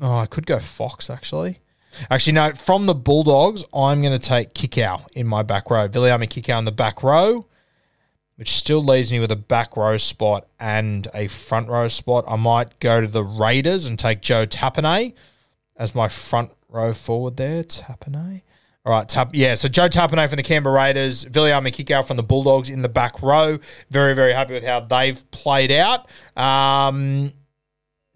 Oh, 0.00 0.18
I 0.18 0.26
could 0.26 0.46
go 0.46 0.58
Fox 0.58 1.08
actually. 1.08 1.61
Actually, 2.10 2.34
no. 2.34 2.52
From 2.52 2.86
the 2.86 2.94
Bulldogs, 2.94 3.64
I'm 3.72 4.02
going 4.02 4.18
to 4.18 4.28
take 4.28 4.54
Kikau 4.54 5.06
in 5.12 5.26
my 5.26 5.42
back 5.42 5.70
row. 5.70 5.88
Viliami 5.88 6.28
Kikau 6.28 6.58
in 6.58 6.64
the 6.64 6.72
back 6.72 7.02
row, 7.02 7.46
which 8.36 8.52
still 8.52 8.82
leaves 8.84 9.10
me 9.10 9.20
with 9.20 9.30
a 9.30 9.36
back 9.36 9.76
row 9.76 9.96
spot 9.96 10.48
and 10.58 11.08
a 11.14 11.28
front 11.28 11.68
row 11.68 11.88
spot. 11.88 12.24
I 12.28 12.36
might 12.36 12.78
go 12.80 13.00
to 13.00 13.06
the 13.06 13.24
Raiders 13.24 13.84
and 13.84 13.98
take 13.98 14.20
Joe 14.20 14.46
Tapine 14.46 15.14
as 15.76 15.94
my 15.94 16.08
front 16.08 16.50
row 16.68 16.92
forward 16.92 17.36
there. 17.36 17.64
Tapine. 17.64 18.42
All 18.84 18.92
right, 18.92 19.08
tap 19.08 19.30
yeah. 19.32 19.54
So 19.54 19.68
Joe 19.68 19.88
Tapine 19.88 20.28
from 20.28 20.36
the 20.36 20.42
Canberra 20.42 20.74
Raiders, 20.74 21.24
Viliami 21.24 21.72
Kikau 21.72 22.04
from 22.04 22.16
the 22.16 22.22
Bulldogs 22.24 22.68
in 22.68 22.82
the 22.82 22.88
back 22.88 23.22
row. 23.22 23.60
Very 23.90 24.12
very 24.14 24.32
happy 24.32 24.54
with 24.54 24.64
how 24.64 24.80
they've 24.80 25.30
played 25.30 25.70
out. 25.70 26.08
Um, 26.36 27.32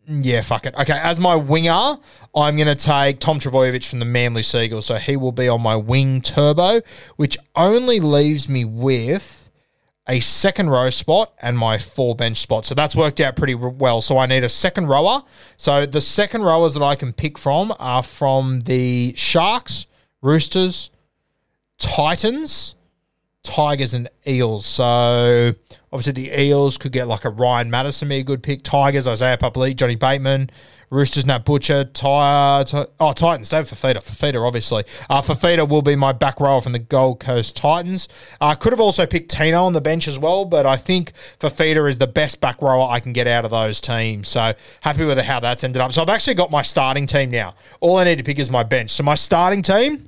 yeah, 0.09 0.41
fuck 0.41 0.67
it. 0.67 0.75
Okay, 0.75 0.99
as 1.03 1.19
my 1.19 1.35
winger, 1.35 1.99
I'm 2.35 2.57
going 2.57 2.69
to 2.69 2.75
take 2.75 3.19
Tom 3.19 3.39
Trbojevic 3.39 3.89
from 3.89 3.99
the 3.99 4.05
Manly 4.05 4.43
Seagulls. 4.43 4.87
So 4.87 4.97
he 4.97 5.17
will 5.17 5.33
be 5.33 5.49
on 5.49 5.61
my 5.63 5.75
wing 5.77 6.21
turbo, 6.21 6.83
which 7.17 7.37
only 7.57 7.99
leaves 7.99 8.49
me 8.49 8.65
with 8.65 9.51
a 10.09 10.21
second 10.21 10.71
row 10.71 10.91
spot 10.91 11.35
and 11.41 11.59
my 11.59 11.79
four 11.79 12.15
bench 12.15 12.39
spot. 12.39 12.65
So 12.65 12.75
that's 12.75 12.95
worked 12.95 13.21
out 13.21 13.35
pretty 13.35 13.55
well. 13.57 14.01
So 14.01 14.19
I 14.19 14.27
need 14.27 14.45
a 14.45 14.49
second 14.49 14.87
rower. 14.87 15.25
So 15.57 15.87
the 15.87 16.01
second 16.01 16.43
rowers 16.43 16.75
that 16.75 16.83
I 16.83 16.95
can 16.95 17.13
pick 17.13 17.37
from 17.37 17.75
are 17.81 18.05
from 18.05 18.61
the 18.61 19.15
Sharks, 19.17 19.87
Roosters, 20.23 20.91
Titans, 21.79 22.77
Tigers 23.43 23.95
and 23.95 24.09
Eels. 24.27 24.67
So 24.67 25.55
obviously 25.97 26.29
the 26.29 26.43
Eels 26.43 26.76
could 26.76 26.93
get 26.93 27.09
like 27.09 27.25
a 27.25 27.31
Ryan 27.31 27.71
Matterson 27.71 28.09
be 28.09 28.17
a 28.17 28.23
good 28.23 28.43
pick. 28.43 28.62
Tigers, 28.62 29.09
Isaiah 29.09 29.38
Papali, 29.38 29.75
Johnny 29.75 29.95
Bateman. 29.95 30.50
Roosters, 30.91 31.26
Nat 31.26 31.45
Butcher, 31.45 31.85
Ty, 31.85 32.65
oh, 33.00 33.12
Titans, 33.12 33.49
David 33.49 33.67
Fifita. 33.67 33.97
Fifita, 33.97 34.47
obviously. 34.47 34.85
Uh, 35.11 35.21
Fifita 35.21 35.69
will 35.69 35.83
be 35.83 35.97
my 35.97 36.12
back 36.12 36.38
rower 36.38 36.61
from 36.61 36.73
the 36.73 36.79
Gold 36.79 37.19
Coast 37.19 37.57
Titans. 37.57 38.09
I 38.41 38.53
uh, 38.53 38.55
could 38.55 38.73
have 38.73 38.79
also 38.79 39.05
picked 39.05 39.31
Tino 39.31 39.65
on 39.65 39.73
the 39.73 39.81
bench 39.81 40.07
as 40.07 40.19
well, 40.19 40.45
but 40.45 40.65
I 40.65 40.76
think 40.76 41.12
Fifita 41.41 41.88
is 41.88 41.99
the 41.99 42.07
best 42.07 42.41
back 42.41 42.62
rower 42.62 42.88
I 42.88 43.00
can 43.00 43.12
get 43.12 43.26
out 43.26 43.45
of 43.45 43.50
those 43.50 43.81
teams. 43.81 44.29
So 44.29 44.53
happy 44.83 45.05
with 45.05 45.19
how 45.19 45.41
that's 45.41 45.65
ended 45.65 45.81
up. 45.81 45.93
So 45.93 46.03
I've 46.03 46.11
actually 46.11 46.35
got 46.35 46.53
my 46.53 46.62
starting 46.62 47.07
team 47.07 47.31
now. 47.31 47.55
All 47.81 47.97
I 47.97 48.05
need 48.05 48.19
to 48.19 48.25
pick 48.25 48.38
is 48.38 48.50
my 48.50 48.62
bench. 48.62 48.91
So 48.91 49.03
my 49.03 49.17
starting 49.17 49.62
team 49.62 50.06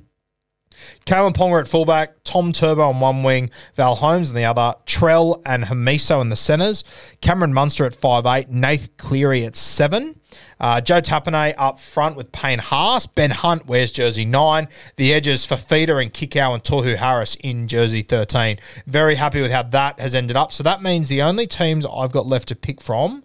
Kalyn 1.05 1.33
Ponga 1.33 1.61
at 1.61 1.67
fullback, 1.67 2.23
Tom 2.23 2.53
Turbo 2.53 2.83
on 2.83 2.99
one 2.99 3.23
wing, 3.23 3.49
Val 3.75 3.95
Holmes 3.95 4.29
on 4.29 4.35
the 4.35 4.45
other, 4.45 4.75
Trell 4.85 5.41
and 5.45 5.65
Hamiso 5.65 6.21
in 6.21 6.29
the 6.29 6.35
centres, 6.35 6.83
Cameron 7.21 7.53
Munster 7.53 7.85
at 7.85 7.93
five 7.93 8.25
eight, 8.25 8.49
Nath 8.49 8.95
Cleary 8.97 9.45
at 9.45 9.55
7. 9.55 10.19
Uh, 10.59 10.81
Joe 10.81 11.01
Tapine 11.01 11.55
up 11.57 11.79
front 11.79 12.15
with 12.15 12.31
Payne 12.31 12.59
Haas. 12.59 13.05
Ben 13.05 13.31
Hunt 13.31 13.65
wears 13.65 13.91
jersey 13.91 14.25
9. 14.25 14.67
The 14.97 15.13
edges 15.13 15.45
for 15.45 15.55
Feeder 15.55 15.99
and 15.99 16.13
Kikau 16.13 16.53
and 16.53 16.63
Tohu 16.63 16.95
Harris 16.95 17.35
in 17.35 17.67
jersey 17.67 18.01
13. 18.01 18.59
Very 18.85 19.15
happy 19.15 19.41
with 19.41 19.51
how 19.51 19.63
that 19.63 19.99
has 19.99 20.13
ended 20.13 20.35
up. 20.35 20.51
So 20.51 20.63
that 20.63 20.83
means 20.83 21.07
the 21.07 21.21
only 21.21 21.47
teams 21.47 21.85
I've 21.85 22.11
got 22.11 22.27
left 22.27 22.49
to 22.49 22.55
pick 22.55 22.81
from 22.81 23.23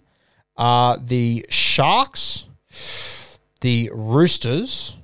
are 0.57 0.97
the 0.97 1.45
Sharks, 1.49 2.45
the 3.61 3.89
Roosters, 3.93 4.95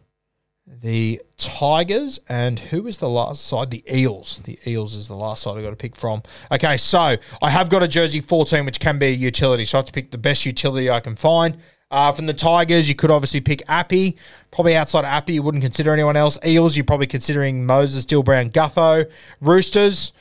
the 0.82 1.22
Tigers, 1.38 2.20
and 2.28 2.60
who 2.60 2.88
is 2.88 2.98
the 2.98 3.10
last 3.10 3.46
side? 3.46 3.70
The 3.70 3.84
Eels. 3.92 4.42
The 4.44 4.58
Eels 4.66 4.96
is 4.96 5.08
the 5.08 5.16
last 5.16 5.44
side 5.44 5.56
I've 5.58 5.64
got 5.64 5.70
to 5.70 5.76
pick 5.76 5.96
from. 5.96 6.24
Okay, 6.52 6.76
so 6.78 7.18
I 7.42 7.50
have 7.50 7.70
got 7.70 7.84
a 7.84 7.88
jersey 7.88 8.20
14, 8.20 8.66
which 8.66 8.80
can 8.80 8.98
be 8.98 9.08
a 9.08 9.12
utility. 9.12 9.66
So 9.66 9.78
I 9.78 9.80
have 9.80 9.86
to 9.86 9.92
pick 9.92 10.10
the 10.10 10.18
best 10.18 10.46
utility 10.46 10.90
I 10.90 11.00
can 11.00 11.16
find. 11.16 11.58
Uh, 11.92 12.12
from 12.12 12.26
the 12.26 12.34
Tigers, 12.34 12.90
you 12.90 12.96
could 12.96 13.12
obviously 13.12 13.42
pick 13.42 13.62
Appy. 13.68 14.18
Probably 14.50 14.76
outside 14.76 15.06
Appy, 15.06 15.34
you 15.34 15.44
wouldn't 15.44 15.64
consider 15.64 15.94
anyone 15.94 16.16
else. 16.16 16.40
Eels, 16.46 16.76
you're 16.76 16.86
probably 16.86 17.08
considering 17.08 17.66
Moses, 17.66 18.06
Dill 18.06 18.24
Brown, 18.24 18.50
Gutho. 18.50 19.12
Roosters, 19.40 20.14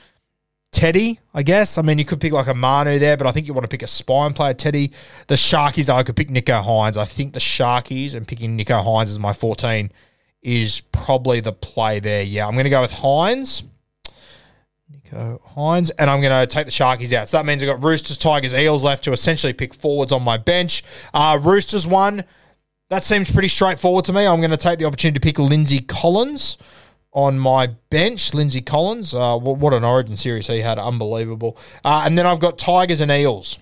Teddy, 0.73 1.21
I 1.33 1.43
guess. 1.43 1.79
I 1.79 1.83
mean, 1.83 1.99
you 1.99 2.05
could 2.05 2.21
pick 2.21 2.33
like 2.33 2.49
a 2.49 2.55
Manu 2.55 2.99
there, 2.99 3.17
but 3.17 3.27
I 3.27 3.33
think 3.33 3.47
you 3.47 3.55
want 3.55 3.65
to 3.65 3.69
pick 3.69 3.83
a 3.83 3.87
spine 3.87 4.35
player, 4.35 4.53
Teddy. 4.53 4.93
The 5.29 5.37
Sharkies, 5.37 5.89
I 5.89 6.03
could 6.03 6.17
pick 6.17 6.29
Nicho 6.29 6.63
Hynes. 6.63 6.99
I 6.99 7.07
think 7.07 7.33
the 7.33 7.41
Sharkies 7.41 8.15
and 8.15 8.29
picking 8.29 8.59
Nicho 8.59 8.85
Hynes 8.85 9.09
is 9.09 9.19
my 9.19 9.33
14 9.33 9.91
is 10.43 10.81
probably 10.93 11.41
the 11.41 11.53
play 11.53 12.01
there. 12.01 12.23
Yeah, 12.23 12.47
I'm 12.47 12.55
going 12.55 12.65
to 12.65 12.71
go 12.71 12.81
with 12.81 12.93
Hynes. 12.93 13.63
Nicho 14.91 15.41
Hynes. 15.55 15.91
And 15.99 16.09
I'm 16.09 16.21
going 16.21 16.47
to 16.47 16.47
take 16.53 16.67
the 16.67 16.73
Sharkies 16.73 17.13
out. 17.13 17.29
So 17.29 17.37
that 17.37 17.47
means 17.47 17.63
I've 17.63 17.69
got 17.69 17.85
Roosters, 17.85 18.19
Tigers, 18.19 18.55
Eels 18.55 18.83
left 18.85 19.05
to 19.05 19.13
essentially 19.13 19.53
pick 19.53 19.75
forwards 19.75 20.13
on 20.13 20.23
my 20.23 20.37
bench. 20.39 20.83
Uh, 21.13 21.39
Roosters 21.43 21.87
one. 21.87 22.25
That 22.89 23.05
seems 23.05 23.31
pretty 23.31 23.49
straightforward 23.49 24.05
to 24.07 24.13
me. 24.13 24.27
I'm 24.27 24.41
going 24.41 24.51
to 24.51 24.57
take 24.57 24.81
the 24.81 24.85
opportunity 24.85 25.21
to 25.21 25.25
pick 25.25 25.39
Lindsay 25.39 25.81
Collins 25.81 26.59
on 27.13 27.39
my 27.39 27.69
bench. 27.89 28.35
Lindsay 28.35 28.61
Collins. 28.61 29.15
Uh, 29.15 29.37
what 29.37 29.73
an 29.73 29.85
origin 29.85 30.17
series 30.17 30.49
he 30.49 30.61
had. 30.61 30.79
Unbelievable. 30.79 31.57
Uh, 31.85 32.03
and 32.05 32.19
then 32.19 32.27
I've 32.27 32.41
got 32.41 32.59
Tigers 32.59 33.01
and 33.01 33.13
Eels. 33.13 33.59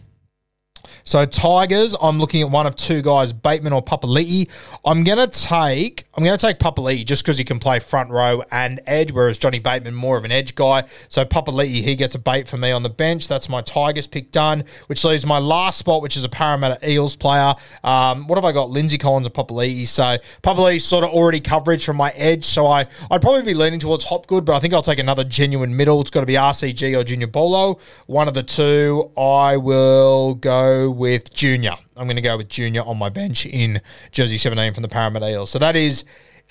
So 1.05 1.25
Tigers, 1.25 1.97
I'm 2.01 2.19
looking 2.19 2.43
at 2.43 2.51
one 2.51 2.67
of 2.67 2.77
two 2.77 3.03
guys, 3.03 3.33
Bateman 3.33 3.73
or 3.73 3.83
Papali'i. 3.83 4.49
I'm 4.85 5.05
gonna 5.05 5.27
take 5.27 6.05
I'm 6.15 6.25
gonna 6.25 6.39
take 6.39 6.59
Papali'i 6.59 7.05
just 7.05 7.23
because 7.23 7.39
he 7.39 7.45
can 7.45 7.59
play 7.59 7.79
front 7.79 8.11
row 8.11 8.43
and 8.51 8.81
edge, 8.87 9.13
whereas 9.13 9.39
Johnny 9.39 9.59
Bateman 9.59 9.95
more 9.95 10.17
of 10.17 10.25
an 10.25 10.33
edge 10.33 10.55
guy. 10.55 10.85
So 11.09 11.25
Papali'i, 11.25 11.83
he 11.83 11.97
gets 11.97 12.15
a 12.15 12.19
bait 12.19 12.49
for 12.49 12.57
me 12.57 12.71
on 12.71 12.83
the 12.83 12.91
bench. 12.91 13.29
That's 13.29 13.49
my 13.49 13.61
Tigers 13.63 14.07
pick 14.07 14.33
done, 14.33 14.65
which 14.87 15.05
leaves 15.05 15.25
my 15.25 15.39
last 15.39 15.79
spot, 15.79 16.03
which 16.03 16.17
is 16.17 16.25
a 16.25 16.29
Parramatta 16.29 16.79
Eels 16.89 17.17
player. 17.17 17.55
Um, 17.85 18.27
what 18.27 18.37
have 18.37 18.45
I 18.45 18.53
got? 18.53 18.71
Lindsay 18.71 18.99
Collins 18.99 19.27
and 19.27 19.35
Papali'i. 19.35 19.87
So 19.87 20.19
Papali'i 20.43 20.81
sort 20.81 21.05
of 21.05 21.11
already 21.11 21.41
coverage 21.41 21.85
from 21.85 21.97
my 21.97 22.11
edge, 22.17 22.45
so 22.45 22.67
I 22.67 22.87
I'd 23.11 23.23
probably 23.23 23.43
be 23.43 23.55
leaning 23.55 23.81
towards 23.81 24.05
Hopgood, 24.05 24.45
but 24.45 24.57
I 24.57 24.61
think 24.61 24.75
I'll 24.75 24.83
take 24.83 24.99
another 24.99 25.25
genuine 25.25 25.77
middle. 25.77 26.01
It's 26.01 26.11
got 26.11 26.21
to 26.21 26.27
be 26.27 26.35
RCG 26.35 26.99
or 26.99 27.05
Junior 27.05 27.27
Paulo, 27.27 27.79
one 28.07 28.29
of 28.29 28.35
the 28.35 28.43
two. 28.43 29.11
I 29.17 29.57
will 29.57 30.35
go 30.35 30.68
with 30.91 31.33
Junior. 31.33 31.77
I'm 31.97 32.07
going 32.07 32.17
to 32.17 32.23
go 32.23 32.37
with 32.37 32.49
Junior 32.49 32.83
on 32.83 32.99
my 32.99 33.09
bench 33.09 33.47
in 33.47 33.81
Jersey 34.13 34.39
17 34.39 34.75
from 34.75 34.83
the 34.83 34.89
Parramatta 34.89 35.29
Eels. 35.29 35.51
So 35.51 35.59
that 35.59 35.77
is 35.77 36.05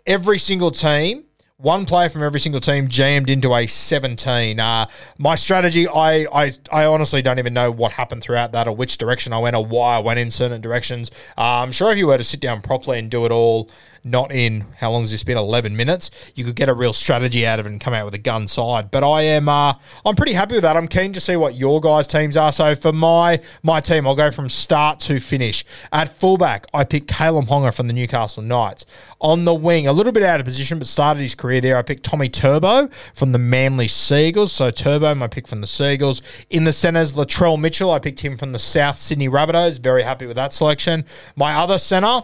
every 0.05 0.39
single 0.39 0.71
team 0.71 1.23
one 1.59 1.87
player 1.87 2.07
from 2.07 2.21
every 2.21 2.39
single 2.39 2.61
team 2.61 2.87
jammed 2.87 3.31
into 3.31 3.53
a 3.55 3.65
17. 3.65 4.59
Uh, 4.59 4.85
my 5.17 5.33
strategy, 5.33 5.87
I, 5.87 6.27
I 6.31 6.51
I 6.71 6.85
honestly 6.85 7.23
don't 7.23 7.39
even 7.39 7.53
know 7.53 7.71
what 7.71 7.91
happened 7.91 8.21
throughout 8.21 8.51
that 8.51 8.67
or 8.67 8.75
which 8.75 8.99
direction 8.99 9.33
I 9.33 9.39
went 9.39 9.55
or 9.55 9.65
why 9.65 9.95
I 9.95 9.99
went 9.99 10.19
in 10.19 10.29
certain 10.29 10.61
directions. 10.61 11.09
Uh, 11.35 11.63
I'm 11.63 11.71
sure 11.71 11.91
if 11.91 11.97
you 11.97 12.07
were 12.07 12.17
to 12.17 12.23
sit 12.23 12.39
down 12.39 12.61
properly 12.61 12.99
and 12.99 13.09
do 13.09 13.25
it 13.25 13.31
all 13.31 13.71
not 14.09 14.31
in 14.31 14.65
how 14.77 14.91
long 14.91 15.01
has 15.01 15.11
this 15.11 15.23
been? 15.23 15.37
11 15.37 15.75
minutes. 15.75 16.11
You 16.35 16.45
could 16.45 16.55
get 16.55 16.69
a 16.69 16.73
real 16.73 16.93
strategy 16.93 17.45
out 17.45 17.59
of 17.59 17.65
it 17.65 17.69
and 17.69 17.81
come 17.81 17.93
out 17.93 18.05
with 18.05 18.13
a 18.13 18.19
gun 18.19 18.47
side. 18.47 18.91
But 18.91 19.03
i 19.03 19.21
am 19.21 19.49
uh, 19.49 19.73
i'm 20.05 20.15
pretty 20.15 20.33
happy 20.33 20.55
with 20.55 20.63
that. 20.63 20.77
I'm 20.77 20.87
keen 20.87 21.13
to 21.13 21.21
see 21.21 21.35
what 21.35 21.55
your 21.55 21.81
guys 21.81 22.07
teams 22.07 22.37
are. 22.37 22.51
So 22.51 22.75
for 22.75 22.93
my 22.93 23.39
my 23.63 23.79
team 23.79 24.07
i'll 24.07 24.15
go 24.15 24.31
from 24.31 24.49
start 24.49 24.99
to 25.01 25.19
finish. 25.19 25.65
At 25.91 26.17
fullback 26.19 26.67
i 26.73 26.83
picked 26.83 27.09
Kalyn 27.11 27.47
Ponga 27.47 27.75
from 27.75 27.87
the 27.87 27.93
newcastle 27.93 28.43
knights. 28.43 28.85
On 29.19 29.45
the 29.45 29.53
wing 29.53 29.87
a 29.87 29.93
little 29.93 30.11
bit 30.11 30.23
out 30.23 30.39
of 30.39 30.45
position 30.45 30.79
but 30.79 30.87
started 30.87 31.21
his 31.21 31.35
career 31.35 31.61
there. 31.61 31.77
I 31.77 31.81
picked 31.81 32.03
tommy 32.03 32.29
turbo 32.29 32.89
from 33.13 33.31
the 33.31 33.39
manly 33.39 33.87
seagulls. 33.87 34.51
So 34.51 34.71
turbo 34.71 35.13
my 35.15 35.27
pick 35.27 35.47
from 35.47 35.61
the 35.61 35.67
seagulls. 35.67 36.21
In 36.49 36.63
the 36.63 36.73
centres 36.73 37.13
latrell 37.13 37.59
mitchell 37.59 37.91
i 37.91 37.99
picked 37.99 38.21
him 38.21 38.37
from 38.37 38.51
the 38.51 38.59
south 38.59 38.99
sydney 38.99 39.29
rabbitohs. 39.29 39.79
Very 39.79 40.03
happy 40.03 40.25
with 40.25 40.35
that 40.35 40.53
selection. 40.53 41.05
My 41.35 41.53
other 41.53 41.77
centre 41.77 42.21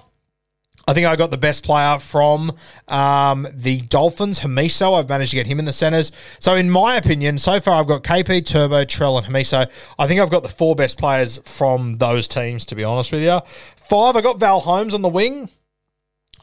I 0.85 0.93
think 0.93 1.07
I 1.07 1.15
got 1.15 1.31
the 1.31 1.37
best 1.37 1.63
player 1.63 1.97
from 1.97 2.51
um, 2.89 3.47
the 3.53 3.81
Dolphins, 3.81 4.41
Hamiso. 4.41 4.97
I've 4.97 5.07
managed 5.07 5.31
to 5.31 5.37
get 5.37 5.47
him 5.47 5.59
in 5.59 5.65
the 5.65 5.71
centres. 5.73 6.11
So, 6.39 6.55
in 6.55 6.69
my 6.69 6.97
opinion, 6.97 7.37
so 7.37 7.61
far 7.61 7.79
I've 7.79 7.87
got 7.87 8.03
KP, 8.03 8.45
Turbo, 8.45 8.83
Trell, 8.83 9.17
and 9.17 9.25
Hamiso. 9.25 9.69
I 9.97 10.07
think 10.07 10.19
I've 10.19 10.29
got 10.29 10.43
the 10.43 10.49
four 10.49 10.75
best 10.75 10.99
players 10.99 11.39
from 11.45 11.97
those 11.99 12.27
teams, 12.27 12.65
to 12.65 12.75
be 12.75 12.83
honest 12.83 13.13
with 13.13 13.23
you. 13.23 13.39
Five, 13.77 14.17
I 14.17 14.21
got 14.21 14.39
Val 14.39 14.59
Holmes 14.59 14.93
on 14.93 15.01
the 15.01 15.09
wing. 15.09 15.49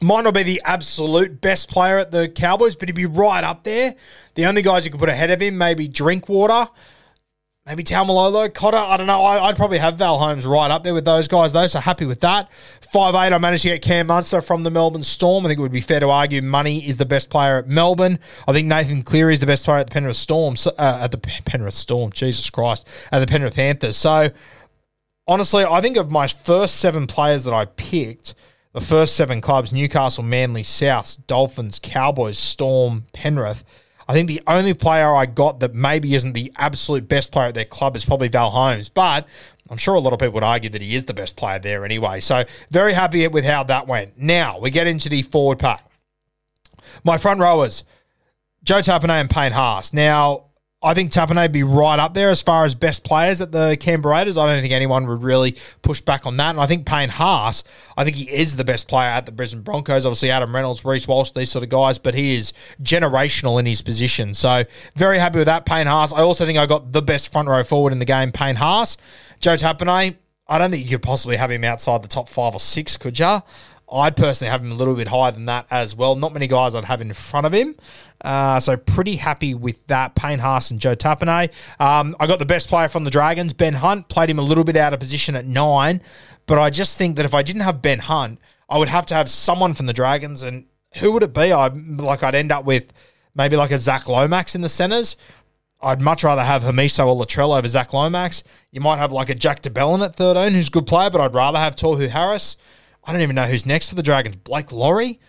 Might 0.01 0.23
not 0.23 0.33
be 0.33 0.41
the 0.41 0.61
absolute 0.65 1.41
best 1.41 1.69
player 1.69 1.99
at 1.99 2.09
the 2.09 2.27
Cowboys, 2.27 2.75
but 2.75 2.89
he'd 2.89 2.95
be 2.95 3.05
right 3.05 3.43
up 3.43 3.63
there. 3.63 3.93
The 4.33 4.45
only 4.45 4.63
guys 4.63 4.83
you 4.83 4.89
could 4.89 4.99
put 4.99 5.09
ahead 5.09 5.29
of 5.29 5.39
him, 5.39 5.59
maybe 5.59 5.87
Drinkwater. 5.87 6.67
Maybe 7.67 7.83
Taumalolo, 7.83 8.51
Cotter. 8.51 8.77
I 8.77 8.97
don't 8.97 9.05
know. 9.05 9.21
I, 9.21 9.47
would 9.47 9.55
probably 9.55 9.77
have 9.77 9.95
Val 9.95 10.17
Holmes 10.17 10.47
right 10.47 10.71
up 10.71 10.81
there 10.81 10.95
with 10.95 11.05
those 11.05 11.27
guys, 11.27 11.53
though. 11.53 11.67
So 11.67 11.79
happy 11.79 12.07
with 12.07 12.21
that. 12.21 12.51
Five 12.91 13.13
eight. 13.13 13.35
I 13.35 13.37
managed 13.37 13.61
to 13.61 13.69
get 13.69 13.83
Cam 13.83 14.07
Munster 14.07 14.41
from 14.41 14.63
the 14.63 14.71
Melbourne 14.71 15.03
Storm. 15.03 15.45
I 15.45 15.49
think 15.49 15.59
it 15.59 15.61
would 15.61 15.71
be 15.71 15.79
fair 15.79 15.99
to 15.99 16.09
argue 16.09 16.41
Money 16.41 16.79
is 16.79 16.97
the 16.97 17.05
best 17.05 17.29
player 17.29 17.57
at 17.57 17.67
Melbourne. 17.67 18.17
I 18.47 18.53
think 18.53 18.67
Nathan 18.67 19.03
Cleary 19.03 19.35
is 19.35 19.41
the 19.41 19.45
best 19.45 19.65
player 19.65 19.77
at 19.77 19.87
the 19.87 19.91
Penrith 19.91 20.15
Storm. 20.17 20.55
Uh, 20.65 21.01
at 21.03 21.11
the 21.11 21.19
Penrith 21.19 21.75
Storm, 21.75 22.11
Jesus 22.11 22.49
Christ, 22.49 22.87
at 23.11 23.19
the 23.19 23.27
Penrith 23.27 23.53
Panthers. 23.53 23.95
So 23.95 24.31
honestly, 25.27 25.63
I 25.63 25.81
think 25.81 25.97
of 25.97 26.09
my 26.09 26.27
first 26.27 26.77
seven 26.77 27.05
players 27.05 27.43
that 27.43 27.53
I 27.53 27.65
picked, 27.65 28.33
the 28.73 28.81
first 28.81 29.15
seven 29.15 29.39
clubs: 29.39 29.71
Newcastle, 29.71 30.23
Manly, 30.23 30.63
Souths, 30.63 31.15
Dolphins, 31.27 31.79
Cowboys, 31.79 32.39
Storm, 32.39 33.05
Penrith. 33.13 33.63
I 34.11 34.13
think 34.13 34.27
the 34.27 34.41
only 34.45 34.73
player 34.73 35.15
I 35.15 35.25
got 35.25 35.61
that 35.61 35.73
maybe 35.73 36.15
isn't 36.15 36.33
the 36.33 36.51
absolute 36.57 37.07
best 37.07 37.31
player 37.31 37.47
at 37.47 37.53
their 37.53 37.63
club 37.63 37.95
is 37.95 38.03
probably 38.03 38.27
Val 38.27 38.49
Holmes, 38.49 38.89
but 38.89 39.25
I'm 39.69 39.77
sure 39.77 39.95
a 39.95 39.99
lot 40.01 40.11
of 40.11 40.19
people 40.19 40.33
would 40.33 40.43
argue 40.43 40.69
that 40.71 40.81
he 40.81 40.95
is 40.95 41.05
the 41.05 41.13
best 41.13 41.37
player 41.37 41.59
there 41.59 41.85
anyway. 41.85 42.19
So 42.19 42.43
very 42.71 42.91
happy 42.91 43.25
with 43.29 43.45
how 43.45 43.63
that 43.63 43.87
went. 43.87 44.17
Now 44.17 44.59
we 44.59 44.69
get 44.69 44.85
into 44.85 45.07
the 45.07 45.21
forward 45.21 45.59
pack. 45.59 45.89
My 47.05 47.17
front 47.17 47.39
rowers, 47.39 47.85
Joe 48.65 48.79
Tapine 48.79 49.11
and 49.11 49.29
Payne 49.29 49.53
Haas. 49.53 49.93
Now, 49.93 50.47
I 50.83 50.95
think 50.95 51.15
would 51.15 51.51
be 51.51 51.61
right 51.61 51.99
up 51.99 52.15
there 52.15 52.29
as 52.29 52.41
far 52.41 52.65
as 52.65 52.73
best 52.73 53.03
players 53.03 53.39
at 53.39 53.51
the 53.51 53.77
Canberra 53.79 54.15
Raiders. 54.15 54.35
I 54.35 54.51
don't 54.51 54.61
think 54.61 54.73
anyone 54.73 55.05
would 55.05 55.21
really 55.21 55.55
push 55.83 56.01
back 56.01 56.25
on 56.25 56.37
that. 56.37 56.49
And 56.51 56.59
I 56.59 56.65
think 56.65 56.87
Payne 56.87 57.09
Haas, 57.09 57.63
I 57.95 58.03
think 58.03 58.15
he 58.15 58.27
is 58.27 58.55
the 58.55 58.63
best 58.63 58.87
player 58.87 59.09
at 59.09 59.27
the 59.27 59.31
Brisbane 59.31 59.61
Broncos. 59.61 60.07
Obviously, 60.07 60.31
Adam 60.31 60.55
Reynolds, 60.55 60.83
Reece 60.83 61.07
Walsh, 61.07 61.31
these 61.31 61.51
sort 61.51 61.63
of 61.63 61.69
guys, 61.69 61.99
but 61.99 62.15
he 62.15 62.33
is 62.35 62.53
generational 62.81 63.59
in 63.59 63.67
his 63.67 63.83
position. 63.83 64.33
So 64.33 64.63
very 64.95 65.19
happy 65.19 65.37
with 65.37 65.45
that, 65.45 65.67
Payne 65.67 65.85
Haas. 65.85 66.13
I 66.13 66.21
also 66.21 66.45
think 66.47 66.57
I 66.57 66.65
got 66.65 66.91
the 66.91 67.03
best 67.03 67.31
front 67.31 67.47
row 67.47 67.63
forward 67.63 67.93
in 67.93 67.99
the 67.99 68.05
game, 68.05 68.31
Payne 68.31 68.55
Haas. 68.55 68.97
Joe 69.39 69.55
Tapine, 69.57 70.15
I 70.47 70.57
don't 70.57 70.71
think 70.71 70.83
you 70.83 70.97
could 70.97 71.03
possibly 71.03 71.35
have 71.35 71.51
him 71.51 71.63
outside 71.63 72.01
the 72.01 72.07
top 72.07 72.27
five 72.27 72.55
or 72.55 72.59
six, 72.59 72.97
could 72.97 73.19
you? 73.19 73.41
I'd 73.91 74.15
personally 74.15 74.49
have 74.51 74.61
him 74.61 74.71
a 74.71 74.75
little 74.75 74.95
bit 74.95 75.07
higher 75.07 75.31
than 75.31 75.45
that 75.45 75.67
as 75.69 75.95
well. 75.95 76.15
Not 76.15 76.33
many 76.33 76.47
guys 76.47 76.75
I'd 76.75 76.85
have 76.85 77.01
in 77.01 77.11
front 77.13 77.45
of 77.45 77.53
him. 77.53 77.75
Uh, 78.23 78.59
so 78.59 78.77
pretty 78.77 79.15
happy 79.15 79.53
with 79.53 79.85
that. 79.87 80.15
Payne 80.15 80.39
Haas 80.39 80.71
and 80.71 80.79
Joe 80.79 80.95
Tapine. 80.95 81.51
Um, 81.79 82.15
I 82.19 82.27
got 82.27 82.39
the 82.39 82.45
best 82.45 82.69
player 82.69 82.87
from 82.87 83.03
the 83.03 83.11
Dragons, 83.11 83.53
Ben 83.53 83.73
Hunt. 83.73 84.07
Played 84.07 84.29
him 84.29 84.39
a 84.39 84.43
little 84.43 84.63
bit 84.63 84.77
out 84.77 84.93
of 84.93 84.99
position 84.99 85.35
at 85.35 85.45
nine, 85.45 86.01
but 86.45 86.57
I 86.57 86.69
just 86.69 86.97
think 86.97 87.17
that 87.17 87.25
if 87.25 87.33
I 87.33 87.41
didn't 87.43 87.63
have 87.63 87.81
Ben 87.81 87.99
Hunt, 87.99 88.39
I 88.69 88.77
would 88.77 88.89
have 88.89 89.05
to 89.07 89.15
have 89.15 89.29
someone 89.29 89.73
from 89.73 89.87
the 89.87 89.93
Dragons, 89.93 90.43
and 90.43 90.65
who 90.95 91.11
would 91.11 91.23
it 91.23 91.33
be? 91.33 91.51
I 91.51 91.67
like 91.67 92.23
I'd 92.23 92.35
end 92.35 92.51
up 92.51 92.63
with 92.63 92.93
maybe 93.35 93.57
like 93.57 93.71
a 93.71 93.77
Zac 93.77 94.07
Lomax 94.07 94.55
in 94.55 94.61
the 94.61 94.69
centres. 94.69 95.17
I'd 95.81 96.01
much 96.01 96.23
rather 96.23 96.43
have 96.43 96.63
Hamiso 96.63 97.07
or 97.07 97.25
Latrell 97.25 97.57
over 97.57 97.67
Zac 97.67 97.91
Lomax. 97.91 98.43
You 98.71 98.81
might 98.81 98.97
have 98.97 99.11
like 99.11 99.29
a 99.29 99.35
Jack 99.35 99.61
de 99.61 99.69
Belin 99.69 100.05
at 100.05 100.15
13, 100.15 100.53
who's 100.53 100.67
a 100.67 100.71
good 100.71 100.85
player, 100.85 101.09
but 101.09 101.19
I'd 101.19 101.33
rather 101.33 101.57
have 101.57 101.75
Tohu 101.75 102.07
Harris. 102.07 102.55
I 103.03 103.11
don't 103.11 103.21
even 103.21 103.35
know 103.35 103.47
who's 103.47 103.65
next 103.65 103.89
for 103.89 103.95
the 103.95 104.03
Dragons. 104.03 104.35
Blake 104.37 104.71
Lawrie? 104.71 105.19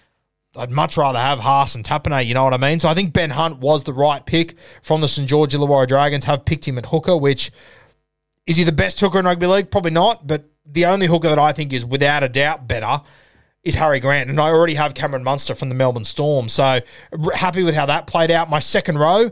I'd 0.57 0.71
much 0.71 0.99
rather 0.99 1.19
have 1.19 1.38
Haas 1.38 1.75
and 1.75 1.85
Tapine, 1.85 2.26
you 2.26 2.35
know 2.35 2.45
what 2.45 2.52
I 2.52 2.59
mean? 2.59 2.79
So 2.79 2.88
I 2.88 2.95
think 2.95 3.14
Ben 3.14 3.31
Hunt 3.31 3.59
was 3.59 3.85
the 3.85 3.93
right 3.95 4.25
pick 4.25 4.59
from 4.83 5.00
the 5.00 5.09
St. 5.09 5.26
George 5.26 5.55
Illawarra 5.55 5.88
Dragons, 5.88 6.25
have 6.25 6.45
picked 6.45 6.69
him 6.69 6.76
at 6.76 6.87
hooker, 6.87 7.17
which 7.17 7.50
is 8.47 8.57
he 8.57 8.64
the 8.64 8.73
best 8.73 9.00
hooker 9.00 9.19
in 9.19 9.25
rugby 9.25 9.47
league? 9.47 9.71
Probably 9.71 9.93
not, 9.93 10.26
but 10.26 10.45
the 10.67 10.85
only 10.87 11.07
hooker 11.07 11.29
that 11.29 11.38
I 11.38 11.52
think 11.52 11.73
is 11.73 11.87
without 11.87 12.23
a 12.23 12.29
doubt 12.29 12.69
better 12.69 13.00
is 13.64 13.76
Harry 13.76 14.00
Grant. 14.00 14.29
And 14.29 14.41
I 14.41 14.49
already 14.49 14.75
have 14.75 14.95
Cameron 14.95 15.25
Munster 15.25 15.55
from 15.55 15.69
the 15.69 15.75
Melbourne 15.75 16.05
Storm. 16.05 16.49
So 16.49 16.81
happy 17.35 17.62
with 17.62 17.75
how 17.75 17.87
that 17.87 18.07
played 18.07 18.31
out. 18.31 18.50
My 18.50 18.59
second 18.59 18.99
row, 18.99 19.31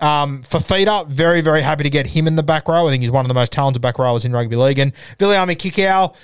um, 0.00 0.42
Fifita, 0.42 1.08
very, 1.08 1.40
very 1.40 1.62
happy 1.62 1.82
to 1.82 1.90
get 1.90 2.06
him 2.06 2.26
in 2.26 2.36
the 2.36 2.42
back 2.42 2.68
row. 2.68 2.86
I 2.86 2.90
think 2.90 3.02
he's 3.02 3.10
one 3.10 3.24
of 3.24 3.28
the 3.28 3.34
most 3.34 3.52
talented 3.52 3.82
back 3.82 3.98
rowers 3.98 4.24
in 4.24 4.32
rugby 4.32 4.56
league. 4.56 4.78
And 4.78 4.94
Viliami 5.18 5.56
Kikau, 5.56 6.14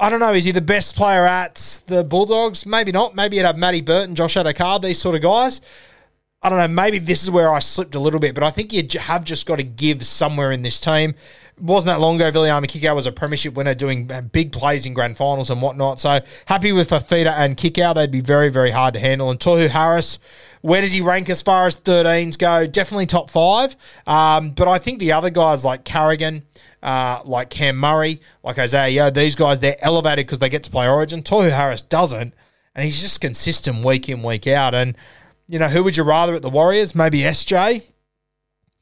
I 0.00 0.10
don't 0.10 0.20
know, 0.20 0.32
is 0.32 0.44
he 0.44 0.52
the 0.52 0.60
best 0.60 0.94
player 0.94 1.26
at 1.26 1.82
the 1.88 2.04
Bulldogs? 2.04 2.64
Maybe 2.64 2.92
not. 2.92 3.16
Maybe 3.16 3.36
you'd 3.36 3.46
have 3.46 3.56
Matty 3.56 3.80
Burton, 3.80 4.14
Josh 4.14 4.36
Addo-Carr, 4.36 4.78
these 4.78 4.98
sort 5.00 5.16
of 5.16 5.22
guys. 5.22 5.60
I 6.40 6.50
don't 6.50 6.58
know. 6.58 6.68
Maybe 6.68 7.00
this 7.00 7.24
is 7.24 7.32
where 7.32 7.50
I 7.52 7.58
slipped 7.58 7.96
a 7.96 8.00
little 8.00 8.20
bit, 8.20 8.32
but 8.32 8.44
I 8.44 8.50
think 8.50 8.72
you 8.72 8.86
have 9.00 9.24
just 9.24 9.44
got 9.44 9.56
to 9.56 9.64
give 9.64 10.06
somewhere 10.06 10.52
in 10.52 10.62
this 10.62 10.78
team. 10.78 11.10
It 11.10 11.62
wasn't 11.62 11.88
that 11.88 12.00
long 12.00 12.14
ago, 12.14 12.30
Viliami 12.30 12.66
Kikau 12.66 12.94
was 12.94 13.06
a 13.06 13.12
premiership 13.12 13.54
winner 13.54 13.74
doing 13.74 14.08
uh, 14.12 14.20
big 14.20 14.52
plays 14.52 14.86
in 14.86 14.94
grand 14.94 15.16
finals 15.16 15.50
and 15.50 15.60
whatnot. 15.60 15.98
So 15.98 16.20
happy 16.46 16.70
with 16.70 16.90
Fifita 16.90 17.32
and 17.36 17.56
Kikau. 17.56 17.92
They'd 17.92 18.12
be 18.12 18.20
very, 18.20 18.50
very 18.50 18.70
hard 18.70 18.94
to 18.94 19.00
handle. 19.00 19.32
And 19.32 19.40
Tohu 19.40 19.68
Harris, 19.68 20.20
where 20.60 20.80
does 20.80 20.92
he 20.92 21.00
rank 21.00 21.30
as 21.30 21.42
far 21.42 21.66
as 21.66 21.76
13s 21.78 22.38
go? 22.38 22.66
Definitely 22.66 23.06
top 23.06 23.30
five. 23.30 23.76
Um, 24.06 24.50
but 24.50 24.68
I 24.68 24.78
think 24.78 24.98
the 24.98 25.12
other 25.12 25.30
guys 25.30 25.64
like 25.64 25.84
Carrigan, 25.84 26.44
uh, 26.82 27.22
like 27.24 27.50
Cam 27.50 27.76
Murray, 27.76 28.20
like 28.42 28.58
Isaiah 28.58 28.88
Yeo, 28.88 29.10
these 29.10 29.34
guys, 29.34 29.60
they're 29.60 29.76
elevated 29.80 30.26
because 30.26 30.38
they 30.38 30.48
get 30.48 30.64
to 30.64 30.70
play 30.70 30.88
Origin. 30.88 31.22
Tohu 31.22 31.50
Harris 31.50 31.82
doesn't. 31.82 32.34
And 32.74 32.84
he's 32.84 33.00
just 33.00 33.20
consistent 33.20 33.84
week 33.84 34.08
in, 34.08 34.22
week 34.22 34.46
out. 34.46 34.74
And 34.74 34.96
you 35.48 35.58
know, 35.58 35.68
who 35.68 35.82
would 35.82 35.96
you 35.96 36.04
rather 36.04 36.34
at 36.34 36.42
the 36.42 36.50
Warriors? 36.50 36.94
Maybe 36.94 37.20
SJ, 37.20 37.90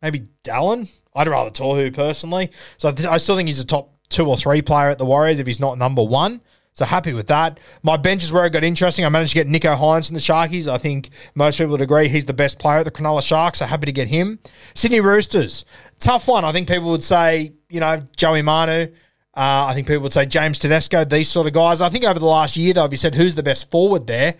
maybe 0.02 0.26
Dallin. 0.44 0.90
I'd 1.14 1.28
rather 1.28 1.50
Tohu 1.50 1.94
personally. 1.94 2.50
So 2.76 2.92
I 3.08 3.16
still 3.16 3.36
think 3.36 3.48
he's 3.48 3.60
a 3.60 3.66
top 3.66 3.96
two 4.08 4.26
or 4.26 4.36
three 4.36 4.62
player 4.62 4.88
at 4.88 4.98
the 4.98 5.06
Warriors 5.06 5.38
if 5.38 5.46
he's 5.46 5.60
not 5.60 5.78
number 5.78 6.02
one. 6.02 6.40
So 6.76 6.84
happy 6.84 7.14
with 7.14 7.28
that. 7.28 7.58
My 7.82 7.96
bench 7.96 8.22
is 8.22 8.34
where 8.34 8.44
it 8.44 8.50
got 8.50 8.62
interesting. 8.62 9.06
I 9.06 9.08
managed 9.08 9.32
to 9.32 9.42
get 9.42 9.48
Nicho 9.48 9.74
Hynes 9.78 10.08
from 10.08 10.14
the 10.14 10.20
Sharkies. 10.20 10.68
I 10.70 10.76
think 10.76 11.08
most 11.34 11.56
people 11.56 11.70
would 11.72 11.80
agree 11.80 12.06
he's 12.06 12.26
the 12.26 12.34
best 12.34 12.58
player 12.58 12.80
at 12.80 12.84
the 12.84 12.90
Cronulla 12.90 13.22
Sharks. 13.22 13.60
So 13.60 13.64
happy 13.64 13.86
to 13.86 13.92
get 13.92 14.08
him. 14.08 14.38
Sydney 14.74 15.00
Roosters, 15.00 15.64
tough 15.98 16.28
one. 16.28 16.44
I 16.44 16.52
think 16.52 16.68
people 16.68 16.90
would 16.90 17.02
say, 17.02 17.54
you 17.70 17.80
know, 17.80 18.02
Joey 18.14 18.42
Manu. 18.42 18.92
Uh, 19.34 19.66
I 19.68 19.72
think 19.72 19.86
people 19.86 20.02
would 20.02 20.12
say 20.12 20.26
James 20.26 20.58
Tedesco, 20.58 21.06
these 21.06 21.30
sort 21.30 21.46
of 21.46 21.54
guys. 21.54 21.80
I 21.80 21.88
think 21.88 22.04
over 22.04 22.18
the 22.18 22.26
last 22.26 22.58
year, 22.58 22.74
though, 22.74 22.84
if 22.84 22.90
you 22.90 22.98
said 22.98 23.14
who's 23.14 23.34
the 23.34 23.42
best 23.42 23.70
forward 23.70 24.06
there, 24.06 24.34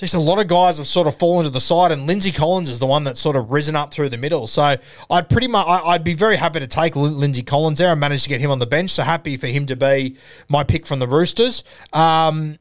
just 0.00 0.14
a 0.14 0.20
lot 0.20 0.38
of 0.38 0.46
guys 0.46 0.78
have 0.78 0.86
sort 0.86 1.06
of 1.06 1.14
fallen 1.14 1.44
to 1.44 1.50
the 1.50 1.60
side, 1.60 1.92
and 1.92 2.06
Lindsay 2.06 2.32
Collins 2.32 2.70
is 2.70 2.78
the 2.78 2.86
one 2.86 3.04
that's 3.04 3.20
sort 3.20 3.36
of 3.36 3.50
risen 3.50 3.76
up 3.76 3.92
through 3.92 4.08
the 4.08 4.16
middle. 4.16 4.46
So 4.46 4.76
I'd 5.10 5.28
pretty 5.28 5.46
much, 5.46 5.66
I'd 5.68 6.02
be 6.02 6.14
very 6.14 6.36
happy 6.36 6.58
to 6.58 6.66
take 6.66 6.96
Lindsay 6.96 7.42
Collins 7.42 7.78
there. 7.78 7.90
I 7.90 7.94
managed 7.94 8.22
to 8.22 8.30
get 8.30 8.40
him 8.40 8.50
on 8.50 8.60
the 8.60 8.66
bench, 8.66 8.90
so 8.92 9.02
happy 9.02 9.36
for 9.36 9.46
him 9.46 9.66
to 9.66 9.76
be 9.76 10.16
my 10.48 10.64
pick 10.64 10.86
from 10.86 11.00
the 11.00 11.06
Roosters. 11.06 11.64
Um, 11.92 12.58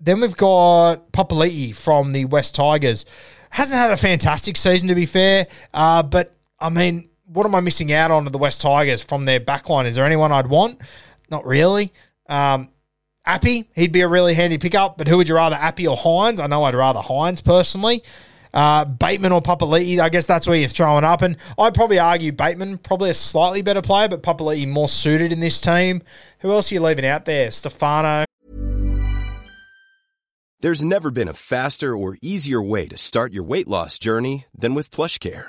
then 0.00 0.20
we've 0.20 0.36
got 0.36 1.12
Papali'i 1.12 1.76
from 1.76 2.10
the 2.10 2.24
West 2.24 2.56
Tigers. 2.56 3.06
Hasn't 3.50 3.78
had 3.78 3.92
a 3.92 3.96
fantastic 3.96 4.56
season, 4.56 4.88
to 4.88 4.96
be 4.96 5.06
fair, 5.06 5.46
uh, 5.72 6.02
but 6.02 6.34
I 6.58 6.70
mean, 6.70 7.08
what 7.26 7.46
am 7.46 7.54
I 7.54 7.60
missing 7.60 7.92
out 7.92 8.10
on 8.10 8.24
to 8.24 8.30
the 8.30 8.38
West 8.38 8.60
Tigers 8.60 9.00
from 9.00 9.26
their 9.26 9.38
backline? 9.38 9.84
Is 9.84 9.94
there 9.94 10.04
anyone 10.04 10.32
I'd 10.32 10.48
want? 10.48 10.80
Not 11.30 11.46
really. 11.46 11.92
Um, 12.28 12.70
Appy, 13.24 13.68
he'd 13.74 13.92
be 13.92 14.00
a 14.00 14.08
really 14.08 14.34
handy 14.34 14.58
pickup, 14.58 14.98
but 14.98 15.06
who 15.06 15.16
would 15.16 15.28
you 15.28 15.36
rather, 15.36 15.54
Appy 15.54 15.86
or 15.86 15.96
Hynes? 15.96 16.40
I 16.40 16.48
know 16.48 16.64
I'd 16.64 16.74
rather 16.74 17.00
Hynes 17.00 17.42
personally. 17.42 18.02
Uh, 18.52 18.84
Bateman 18.84 19.32
or 19.32 19.40
Papali'i, 19.40 19.98
I 20.00 20.08
guess 20.08 20.26
that's 20.26 20.46
where 20.46 20.56
you're 20.56 20.68
throwing 20.68 21.04
up. 21.04 21.22
And 21.22 21.36
I'd 21.56 21.74
probably 21.74 21.98
argue 21.98 22.32
Bateman, 22.32 22.78
probably 22.78 23.10
a 23.10 23.14
slightly 23.14 23.62
better 23.62 23.80
player, 23.80 24.08
but 24.08 24.22
Papali'i 24.22 24.68
more 24.68 24.88
suited 24.88 25.32
in 25.32 25.40
this 25.40 25.60
team. 25.60 26.02
Who 26.40 26.50
else 26.50 26.70
are 26.70 26.74
you 26.74 26.80
leaving 26.80 27.06
out 27.06 27.24
there? 27.24 27.50
Stefano. 27.50 28.24
There's 30.60 30.84
never 30.84 31.10
been 31.10 31.28
a 31.28 31.32
faster 31.32 31.96
or 31.96 32.16
easier 32.22 32.60
way 32.60 32.88
to 32.88 32.98
start 32.98 33.32
your 33.32 33.44
weight 33.44 33.68
loss 33.68 33.98
journey 33.98 34.46
than 34.54 34.74
with 34.74 34.90
PlushCare. 34.90 35.48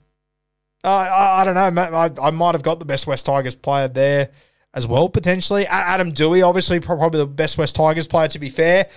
uh, 0.83 0.89
I, 0.89 1.41
I, 1.41 1.43
don't 1.43 1.75
know. 1.75 1.81
I, 1.81 2.09
I 2.27 2.31
might 2.31 2.55
have 2.55 2.63
got 2.63 2.79
the 2.79 2.85
best 2.85 3.07
West 3.07 3.25
Tigers 3.25 3.55
player 3.55 3.87
there 3.87 4.31
as 4.73 4.87
well, 4.87 5.09
potentially. 5.09 5.65
Adam 5.67 6.13
Doueihi, 6.13 6.47
obviously, 6.47 6.79
probably 6.79 7.19
the 7.19 7.27
best 7.27 7.57
West 7.57 7.75
Tigers 7.75 8.07
player, 8.07 8.27
to 8.29 8.39
be 8.39 8.49
fair. 8.49 8.87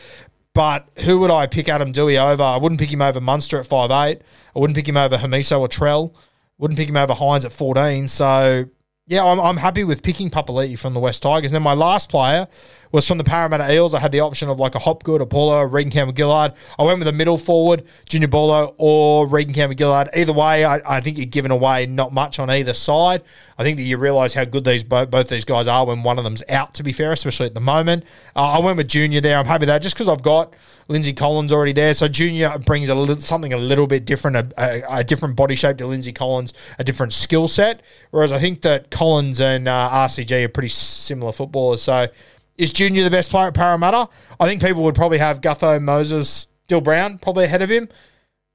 But 0.54 0.88
who 0.98 1.18
would 1.18 1.32
I 1.32 1.46
pick 1.46 1.68
Adam 1.68 1.92
Doueihi 1.92 2.32
over? 2.32 2.42
I 2.42 2.56
wouldn't 2.56 2.80
pick 2.80 2.92
him 2.92 3.02
over 3.02 3.20
Munster 3.20 3.58
at 3.58 3.66
five 3.66 3.90
eight. 3.90 4.22
I 4.54 4.58
wouldn't 4.58 4.76
pick 4.76 4.88
him 4.88 4.96
over 4.96 5.16
Hamiso 5.16 5.58
or 5.60 5.68
Trell. 5.68 6.14
Wouldn't 6.58 6.78
pick 6.78 6.88
him 6.88 6.96
over 6.96 7.12
Hynes 7.12 7.44
at 7.44 7.52
14. 7.52 8.06
So, 8.06 8.64
yeah, 9.08 9.24
I'm, 9.24 9.40
I'm 9.40 9.56
happy 9.56 9.82
with 9.82 10.04
picking 10.04 10.30
Papali'i 10.30 10.78
from 10.78 10.94
the 10.94 11.00
West 11.00 11.24
Tigers. 11.24 11.50
And 11.50 11.56
then 11.56 11.62
my 11.62 11.74
last 11.74 12.08
player 12.08 12.46
was 12.94 13.08
from 13.08 13.18
the 13.18 13.24
Parramatta 13.24 13.72
Eels. 13.72 13.92
I 13.92 13.98
had 13.98 14.12
the 14.12 14.20
option 14.20 14.48
of 14.48 14.60
like 14.60 14.76
a 14.76 14.78
Hopgood, 14.78 15.20
a 15.20 15.26
Paulo, 15.26 15.60
Regan 15.64 15.90
Campbell-Gillard. 15.90 16.52
I 16.78 16.84
went 16.84 17.00
with 17.00 17.08
a 17.08 17.12
middle 17.12 17.36
forward, 17.36 17.82
Junior 18.08 18.28
Paulo 18.28 18.76
or 18.78 19.26
Regan 19.26 19.52
Campbell-Gillard. 19.52 20.10
Either 20.14 20.32
way, 20.32 20.64
I, 20.64 20.80
I, 20.86 21.00
think 21.00 21.18
you're 21.18 21.26
giving 21.26 21.50
away 21.50 21.86
not 21.86 22.12
much 22.12 22.38
on 22.38 22.50
either 22.50 22.72
side. 22.72 23.24
I 23.58 23.64
think 23.64 23.78
that 23.78 23.82
you 23.82 23.98
realise 23.98 24.32
how 24.32 24.44
good 24.44 24.64
these 24.64 24.84
both, 24.84 25.10
both 25.10 25.28
these 25.28 25.44
guys 25.44 25.66
are 25.66 25.84
when 25.84 26.04
one 26.04 26.18
of 26.18 26.24
them's 26.24 26.44
out, 26.48 26.72
to 26.74 26.84
be 26.84 26.92
fair, 26.92 27.10
especially 27.10 27.46
at 27.46 27.54
the 27.54 27.60
moment. 27.60 28.04
Uh, 28.36 28.52
I 28.52 28.58
went 28.60 28.76
with 28.76 28.86
Junior 28.86 29.20
there. 29.20 29.38
I'm 29.38 29.46
happy 29.46 29.62
with 29.62 29.70
that 29.70 29.82
just 29.82 29.96
because 29.96 30.08
I've 30.08 30.22
got 30.22 30.54
Lindsay 30.86 31.12
Collins 31.12 31.52
already 31.52 31.72
there. 31.72 31.94
So 31.94 32.06
Junior 32.06 32.58
brings 32.60 32.88
a 32.88 32.94
little, 32.94 33.16
something 33.16 33.52
a 33.52 33.58
little 33.58 33.88
bit 33.88 34.04
different, 34.04 34.36
a, 34.36 34.52
a, 34.56 34.98
a 34.98 35.04
different 35.04 35.34
body 35.34 35.56
shape 35.56 35.78
to 35.78 35.86
Lindsay 35.88 36.12
Collins, 36.12 36.54
a 36.78 36.84
different 36.84 37.12
skill 37.12 37.48
set. 37.48 37.82
Whereas 38.12 38.30
I 38.30 38.38
think 38.38 38.62
that 38.62 38.92
Collins 38.92 39.40
and 39.40 39.66
uh, 39.66 39.90
RCG 39.90 40.44
are 40.44 40.48
pretty 40.48 40.68
similar 40.68 41.32
footballers. 41.32 41.82
So 41.82 42.06
is 42.56 42.70
Junior 42.70 43.04
the 43.04 43.10
best 43.10 43.30
player 43.30 43.48
at 43.48 43.54
Parramatta? 43.54 44.08
I 44.38 44.46
think 44.46 44.62
people 44.62 44.82
would 44.84 44.94
probably 44.94 45.18
have 45.18 45.40
Gutho, 45.40 45.80
Moses, 45.82 46.46
Dill 46.66 46.80
Brown 46.80 47.18
probably 47.18 47.44
ahead 47.44 47.62
of 47.62 47.70
him. 47.70 47.88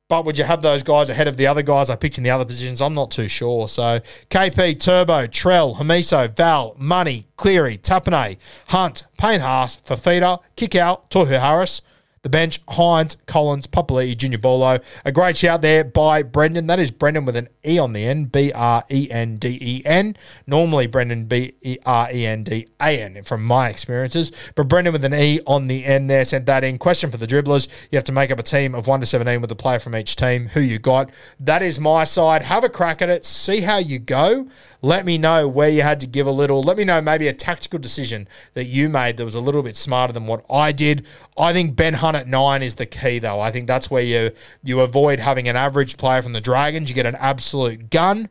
But 0.07 0.25
would 0.25 0.39
you 0.39 0.43
have 0.43 0.63
those 0.63 0.81
guys 0.81 1.09
ahead 1.09 1.27
of 1.27 1.37
the 1.37 1.45
other 1.45 1.61
guys 1.61 1.91
I 1.91 1.95
picked 1.95 2.17
in 2.17 2.23
the 2.23 2.31
other 2.31 2.45
positions? 2.45 2.81
I'm 2.81 2.95
not 2.95 3.11
too 3.11 3.27
sure. 3.27 3.67
So 3.67 3.99
KP, 4.31 4.79
Turbo, 4.79 5.27
Trell, 5.27 5.75
Hamiso, 5.75 6.35
Val, 6.35 6.75
Money, 6.79 7.27
Cleary, 7.37 7.77
Tapine, 7.77 8.37
Hunt, 8.69 9.05
Payne 9.19 9.41
Haas, 9.41 9.77
Fifita, 9.85 10.39
Kikau, 10.57 11.01
Tohu 11.11 11.39
Harris, 11.39 11.83
the 12.21 12.29
bench, 12.29 12.65
Hynes, 12.67 13.15
Collins, 13.25 13.67
Papali'i, 13.67 14.17
Junior 14.17 14.37
Paulo. 14.37 14.79
A 15.05 15.11
great 15.11 15.37
shout 15.37 15.61
there 15.61 15.83
by 15.83 16.23
Brenden. 16.23 16.67
That 16.67 16.79
is 16.79 16.91
Brenden 16.91 17.25
with 17.25 17.35
an 17.35 17.49
E 17.65 17.77
on 17.77 17.93
the 17.93 18.05
end, 18.05 18.31
B 18.31 18.51
R 18.53 18.83
E 18.89 19.09
N 19.09 19.37
D 19.37 19.57
E 19.61 19.81
N. 19.85 20.15
Normally, 20.45 20.87
Brendan 20.87 21.25
B 21.25 21.53
R 21.85 22.09
E 22.11 22.25
N 22.25 22.43
D 22.43 22.67
A 22.81 23.01
N 23.01 23.23
from 23.23 23.43
my 23.43 23.69
experiences. 23.69 24.31
But 24.55 24.67
Brenden 24.67 24.91
with 24.91 25.03
an 25.03 25.13
E 25.13 25.39
on 25.45 25.67
the 25.67 25.85
end 25.85 26.09
there 26.09 26.25
sent 26.25 26.45
that 26.45 26.63
in. 26.63 26.77
Question 26.77 27.11
for 27.11 27.17
the 27.17 27.27
dribblers. 27.27 27.67
You 27.91 27.97
have 27.97 28.03
to 28.05 28.11
make 28.11 28.31
up 28.31 28.39
a 28.39 28.43
team 28.43 28.75
of 28.75 28.87
1 28.87 28.99
to 28.99 29.05
17 29.05 29.41
with 29.41 29.51
a 29.51 29.55
player 29.55 29.79
from 29.79 29.95
each 29.95 30.15
team. 30.15 30.47
Who 30.49 30.59
you 30.59 30.79
got? 30.79 31.11
That 31.39 31.61
is 31.61 31.79
my 31.79 32.03
side. 32.03 32.43
Have 32.43 32.63
a 32.63 32.69
crack 32.69 33.01
at 33.01 33.09
it. 33.09 33.25
See 33.25 33.61
how 33.61 33.77
you 33.77 33.99
go. 33.99 34.47
Let 34.81 35.05
me 35.05 35.17
know 35.17 35.47
where 35.47 35.69
you 35.69 35.81
had 35.81 35.99
to 35.99 36.07
give 36.07 36.25
a 36.25 36.31
little. 36.31 36.61
Let 36.61 36.77
me 36.77 36.85
know 36.85 37.01
maybe 37.01 37.27
a 37.27 37.33
tactical 37.33 37.79
decision 37.79 38.27
that 38.53 38.65
you 38.65 38.89
made 38.89 39.17
that 39.17 39.25
was 39.25 39.35
a 39.35 39.41
little 39.41 39.63
bit 39.63 39.75
smarter 39.75 40.13
than 40.13 40.25
what 40.25 40.45
I 40.49 40.71
did. 40.71 41.05
I 41.37 41.53
think 41.53 41.75
Ben 41.75 41.95
Hunt 41.95 42.08
at 42.15 42.27
nine 42.27 42.63
is 42.63 42.75
the 42.75 42.85
key, 42.85 43.19
though. 43.19 43.39
I 43.39 43.51
think 43.51 43.67
that's 43.67 43.89
where 43.89 44.03
you 44.03 44.31
you 44.63 44.81
avoid 44.81 45.19
having 45.19 45.47
an 45.47 45.55
average 45.55 45.97
player 45.97 46.21
from 46.21 46.33
the 46.33 46.41
Dragons. 46.41 46.89
You 46.89 46.95
get 46.95 47.05
an 47.05 47.15
absolute 47.15 47.89
gun, 47.89 48.29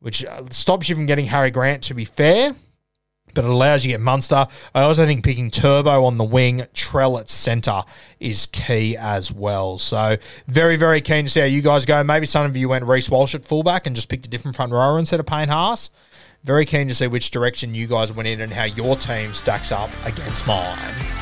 which 0.00 0.24
uh, 0.24 0.44
stops 0.50 0.88
you 0.88 0.94
from 0.94 1.06
getting 1.06 1.26
Harry 1.26 1.50
Grant. 1.50 1.82
To 1.84 1.94
be 1.94 2.04
fair. 2.04 2.54
but 3.34 3.44
it 3.44 3.50
allows 3.50 3.84
you 3.84 3.88
to 3.92 3.94
get 3.94 4.00
Munster. 4.00 4.46
I 4.74 4.82
also 4.82 5.06
think 5.06 5.24
picking 5.24 5.50
Turbo 5.50 6.04
on 6.04 6.18
the 6.18 6.24
wing, 6.24 6.58
Trell 6.74 7.18
at 7.18 7.30
centre 7.30 7.82
is 8.20 8.46
key 8.46 8.96
as 8.96 9.32
well. 9.32 9.78
So 9.78 10.16
very, 10.46 10.76
very 10.76 11.00
keen 11.00 11.24
to 11.24 11.30
see 11.30 11.40
how 11.40 11.46
you 11.46 11.62
guys 11.62 11.86
go. 11.86 12.04
Maybe 12.04 12.26
some 12.26 12.44
of 12.44 12.56
you 12.56 12.68
went 12.68 12.84
Reece 12.84 13.08
Walsh 13.08 13.34
at 13.34 13.44
fullback 13.44 13.86
and 13.86 13.96
just 13.96 14.08
picked 14.08 14.26
a 14.26 14.28
different 14.28 14.56
front 14.56 14.72
rower 14.72 14.98
instead 14.98 15.18
of 15.20 15.26
Payne 15.26 15.48
Haas. 15.48 15.90
Very 16.44 16.66
keen 16.66 16.88
to 16.88 16.94
see 16.94 17.06
which 17.06 17.30
direction 17.30 17.74
you 17.74 17.86
guys 17.86 18.12
went 18.12 18.28
in 18.28 18.40
and 18.40 18.52
how 18.52 18.64
your 18.64 18.96
team 18.96 19.32
stacks 19.32 19.70
up 19.72 19.90
against 20.04 20.46
mine. 20.46 21.21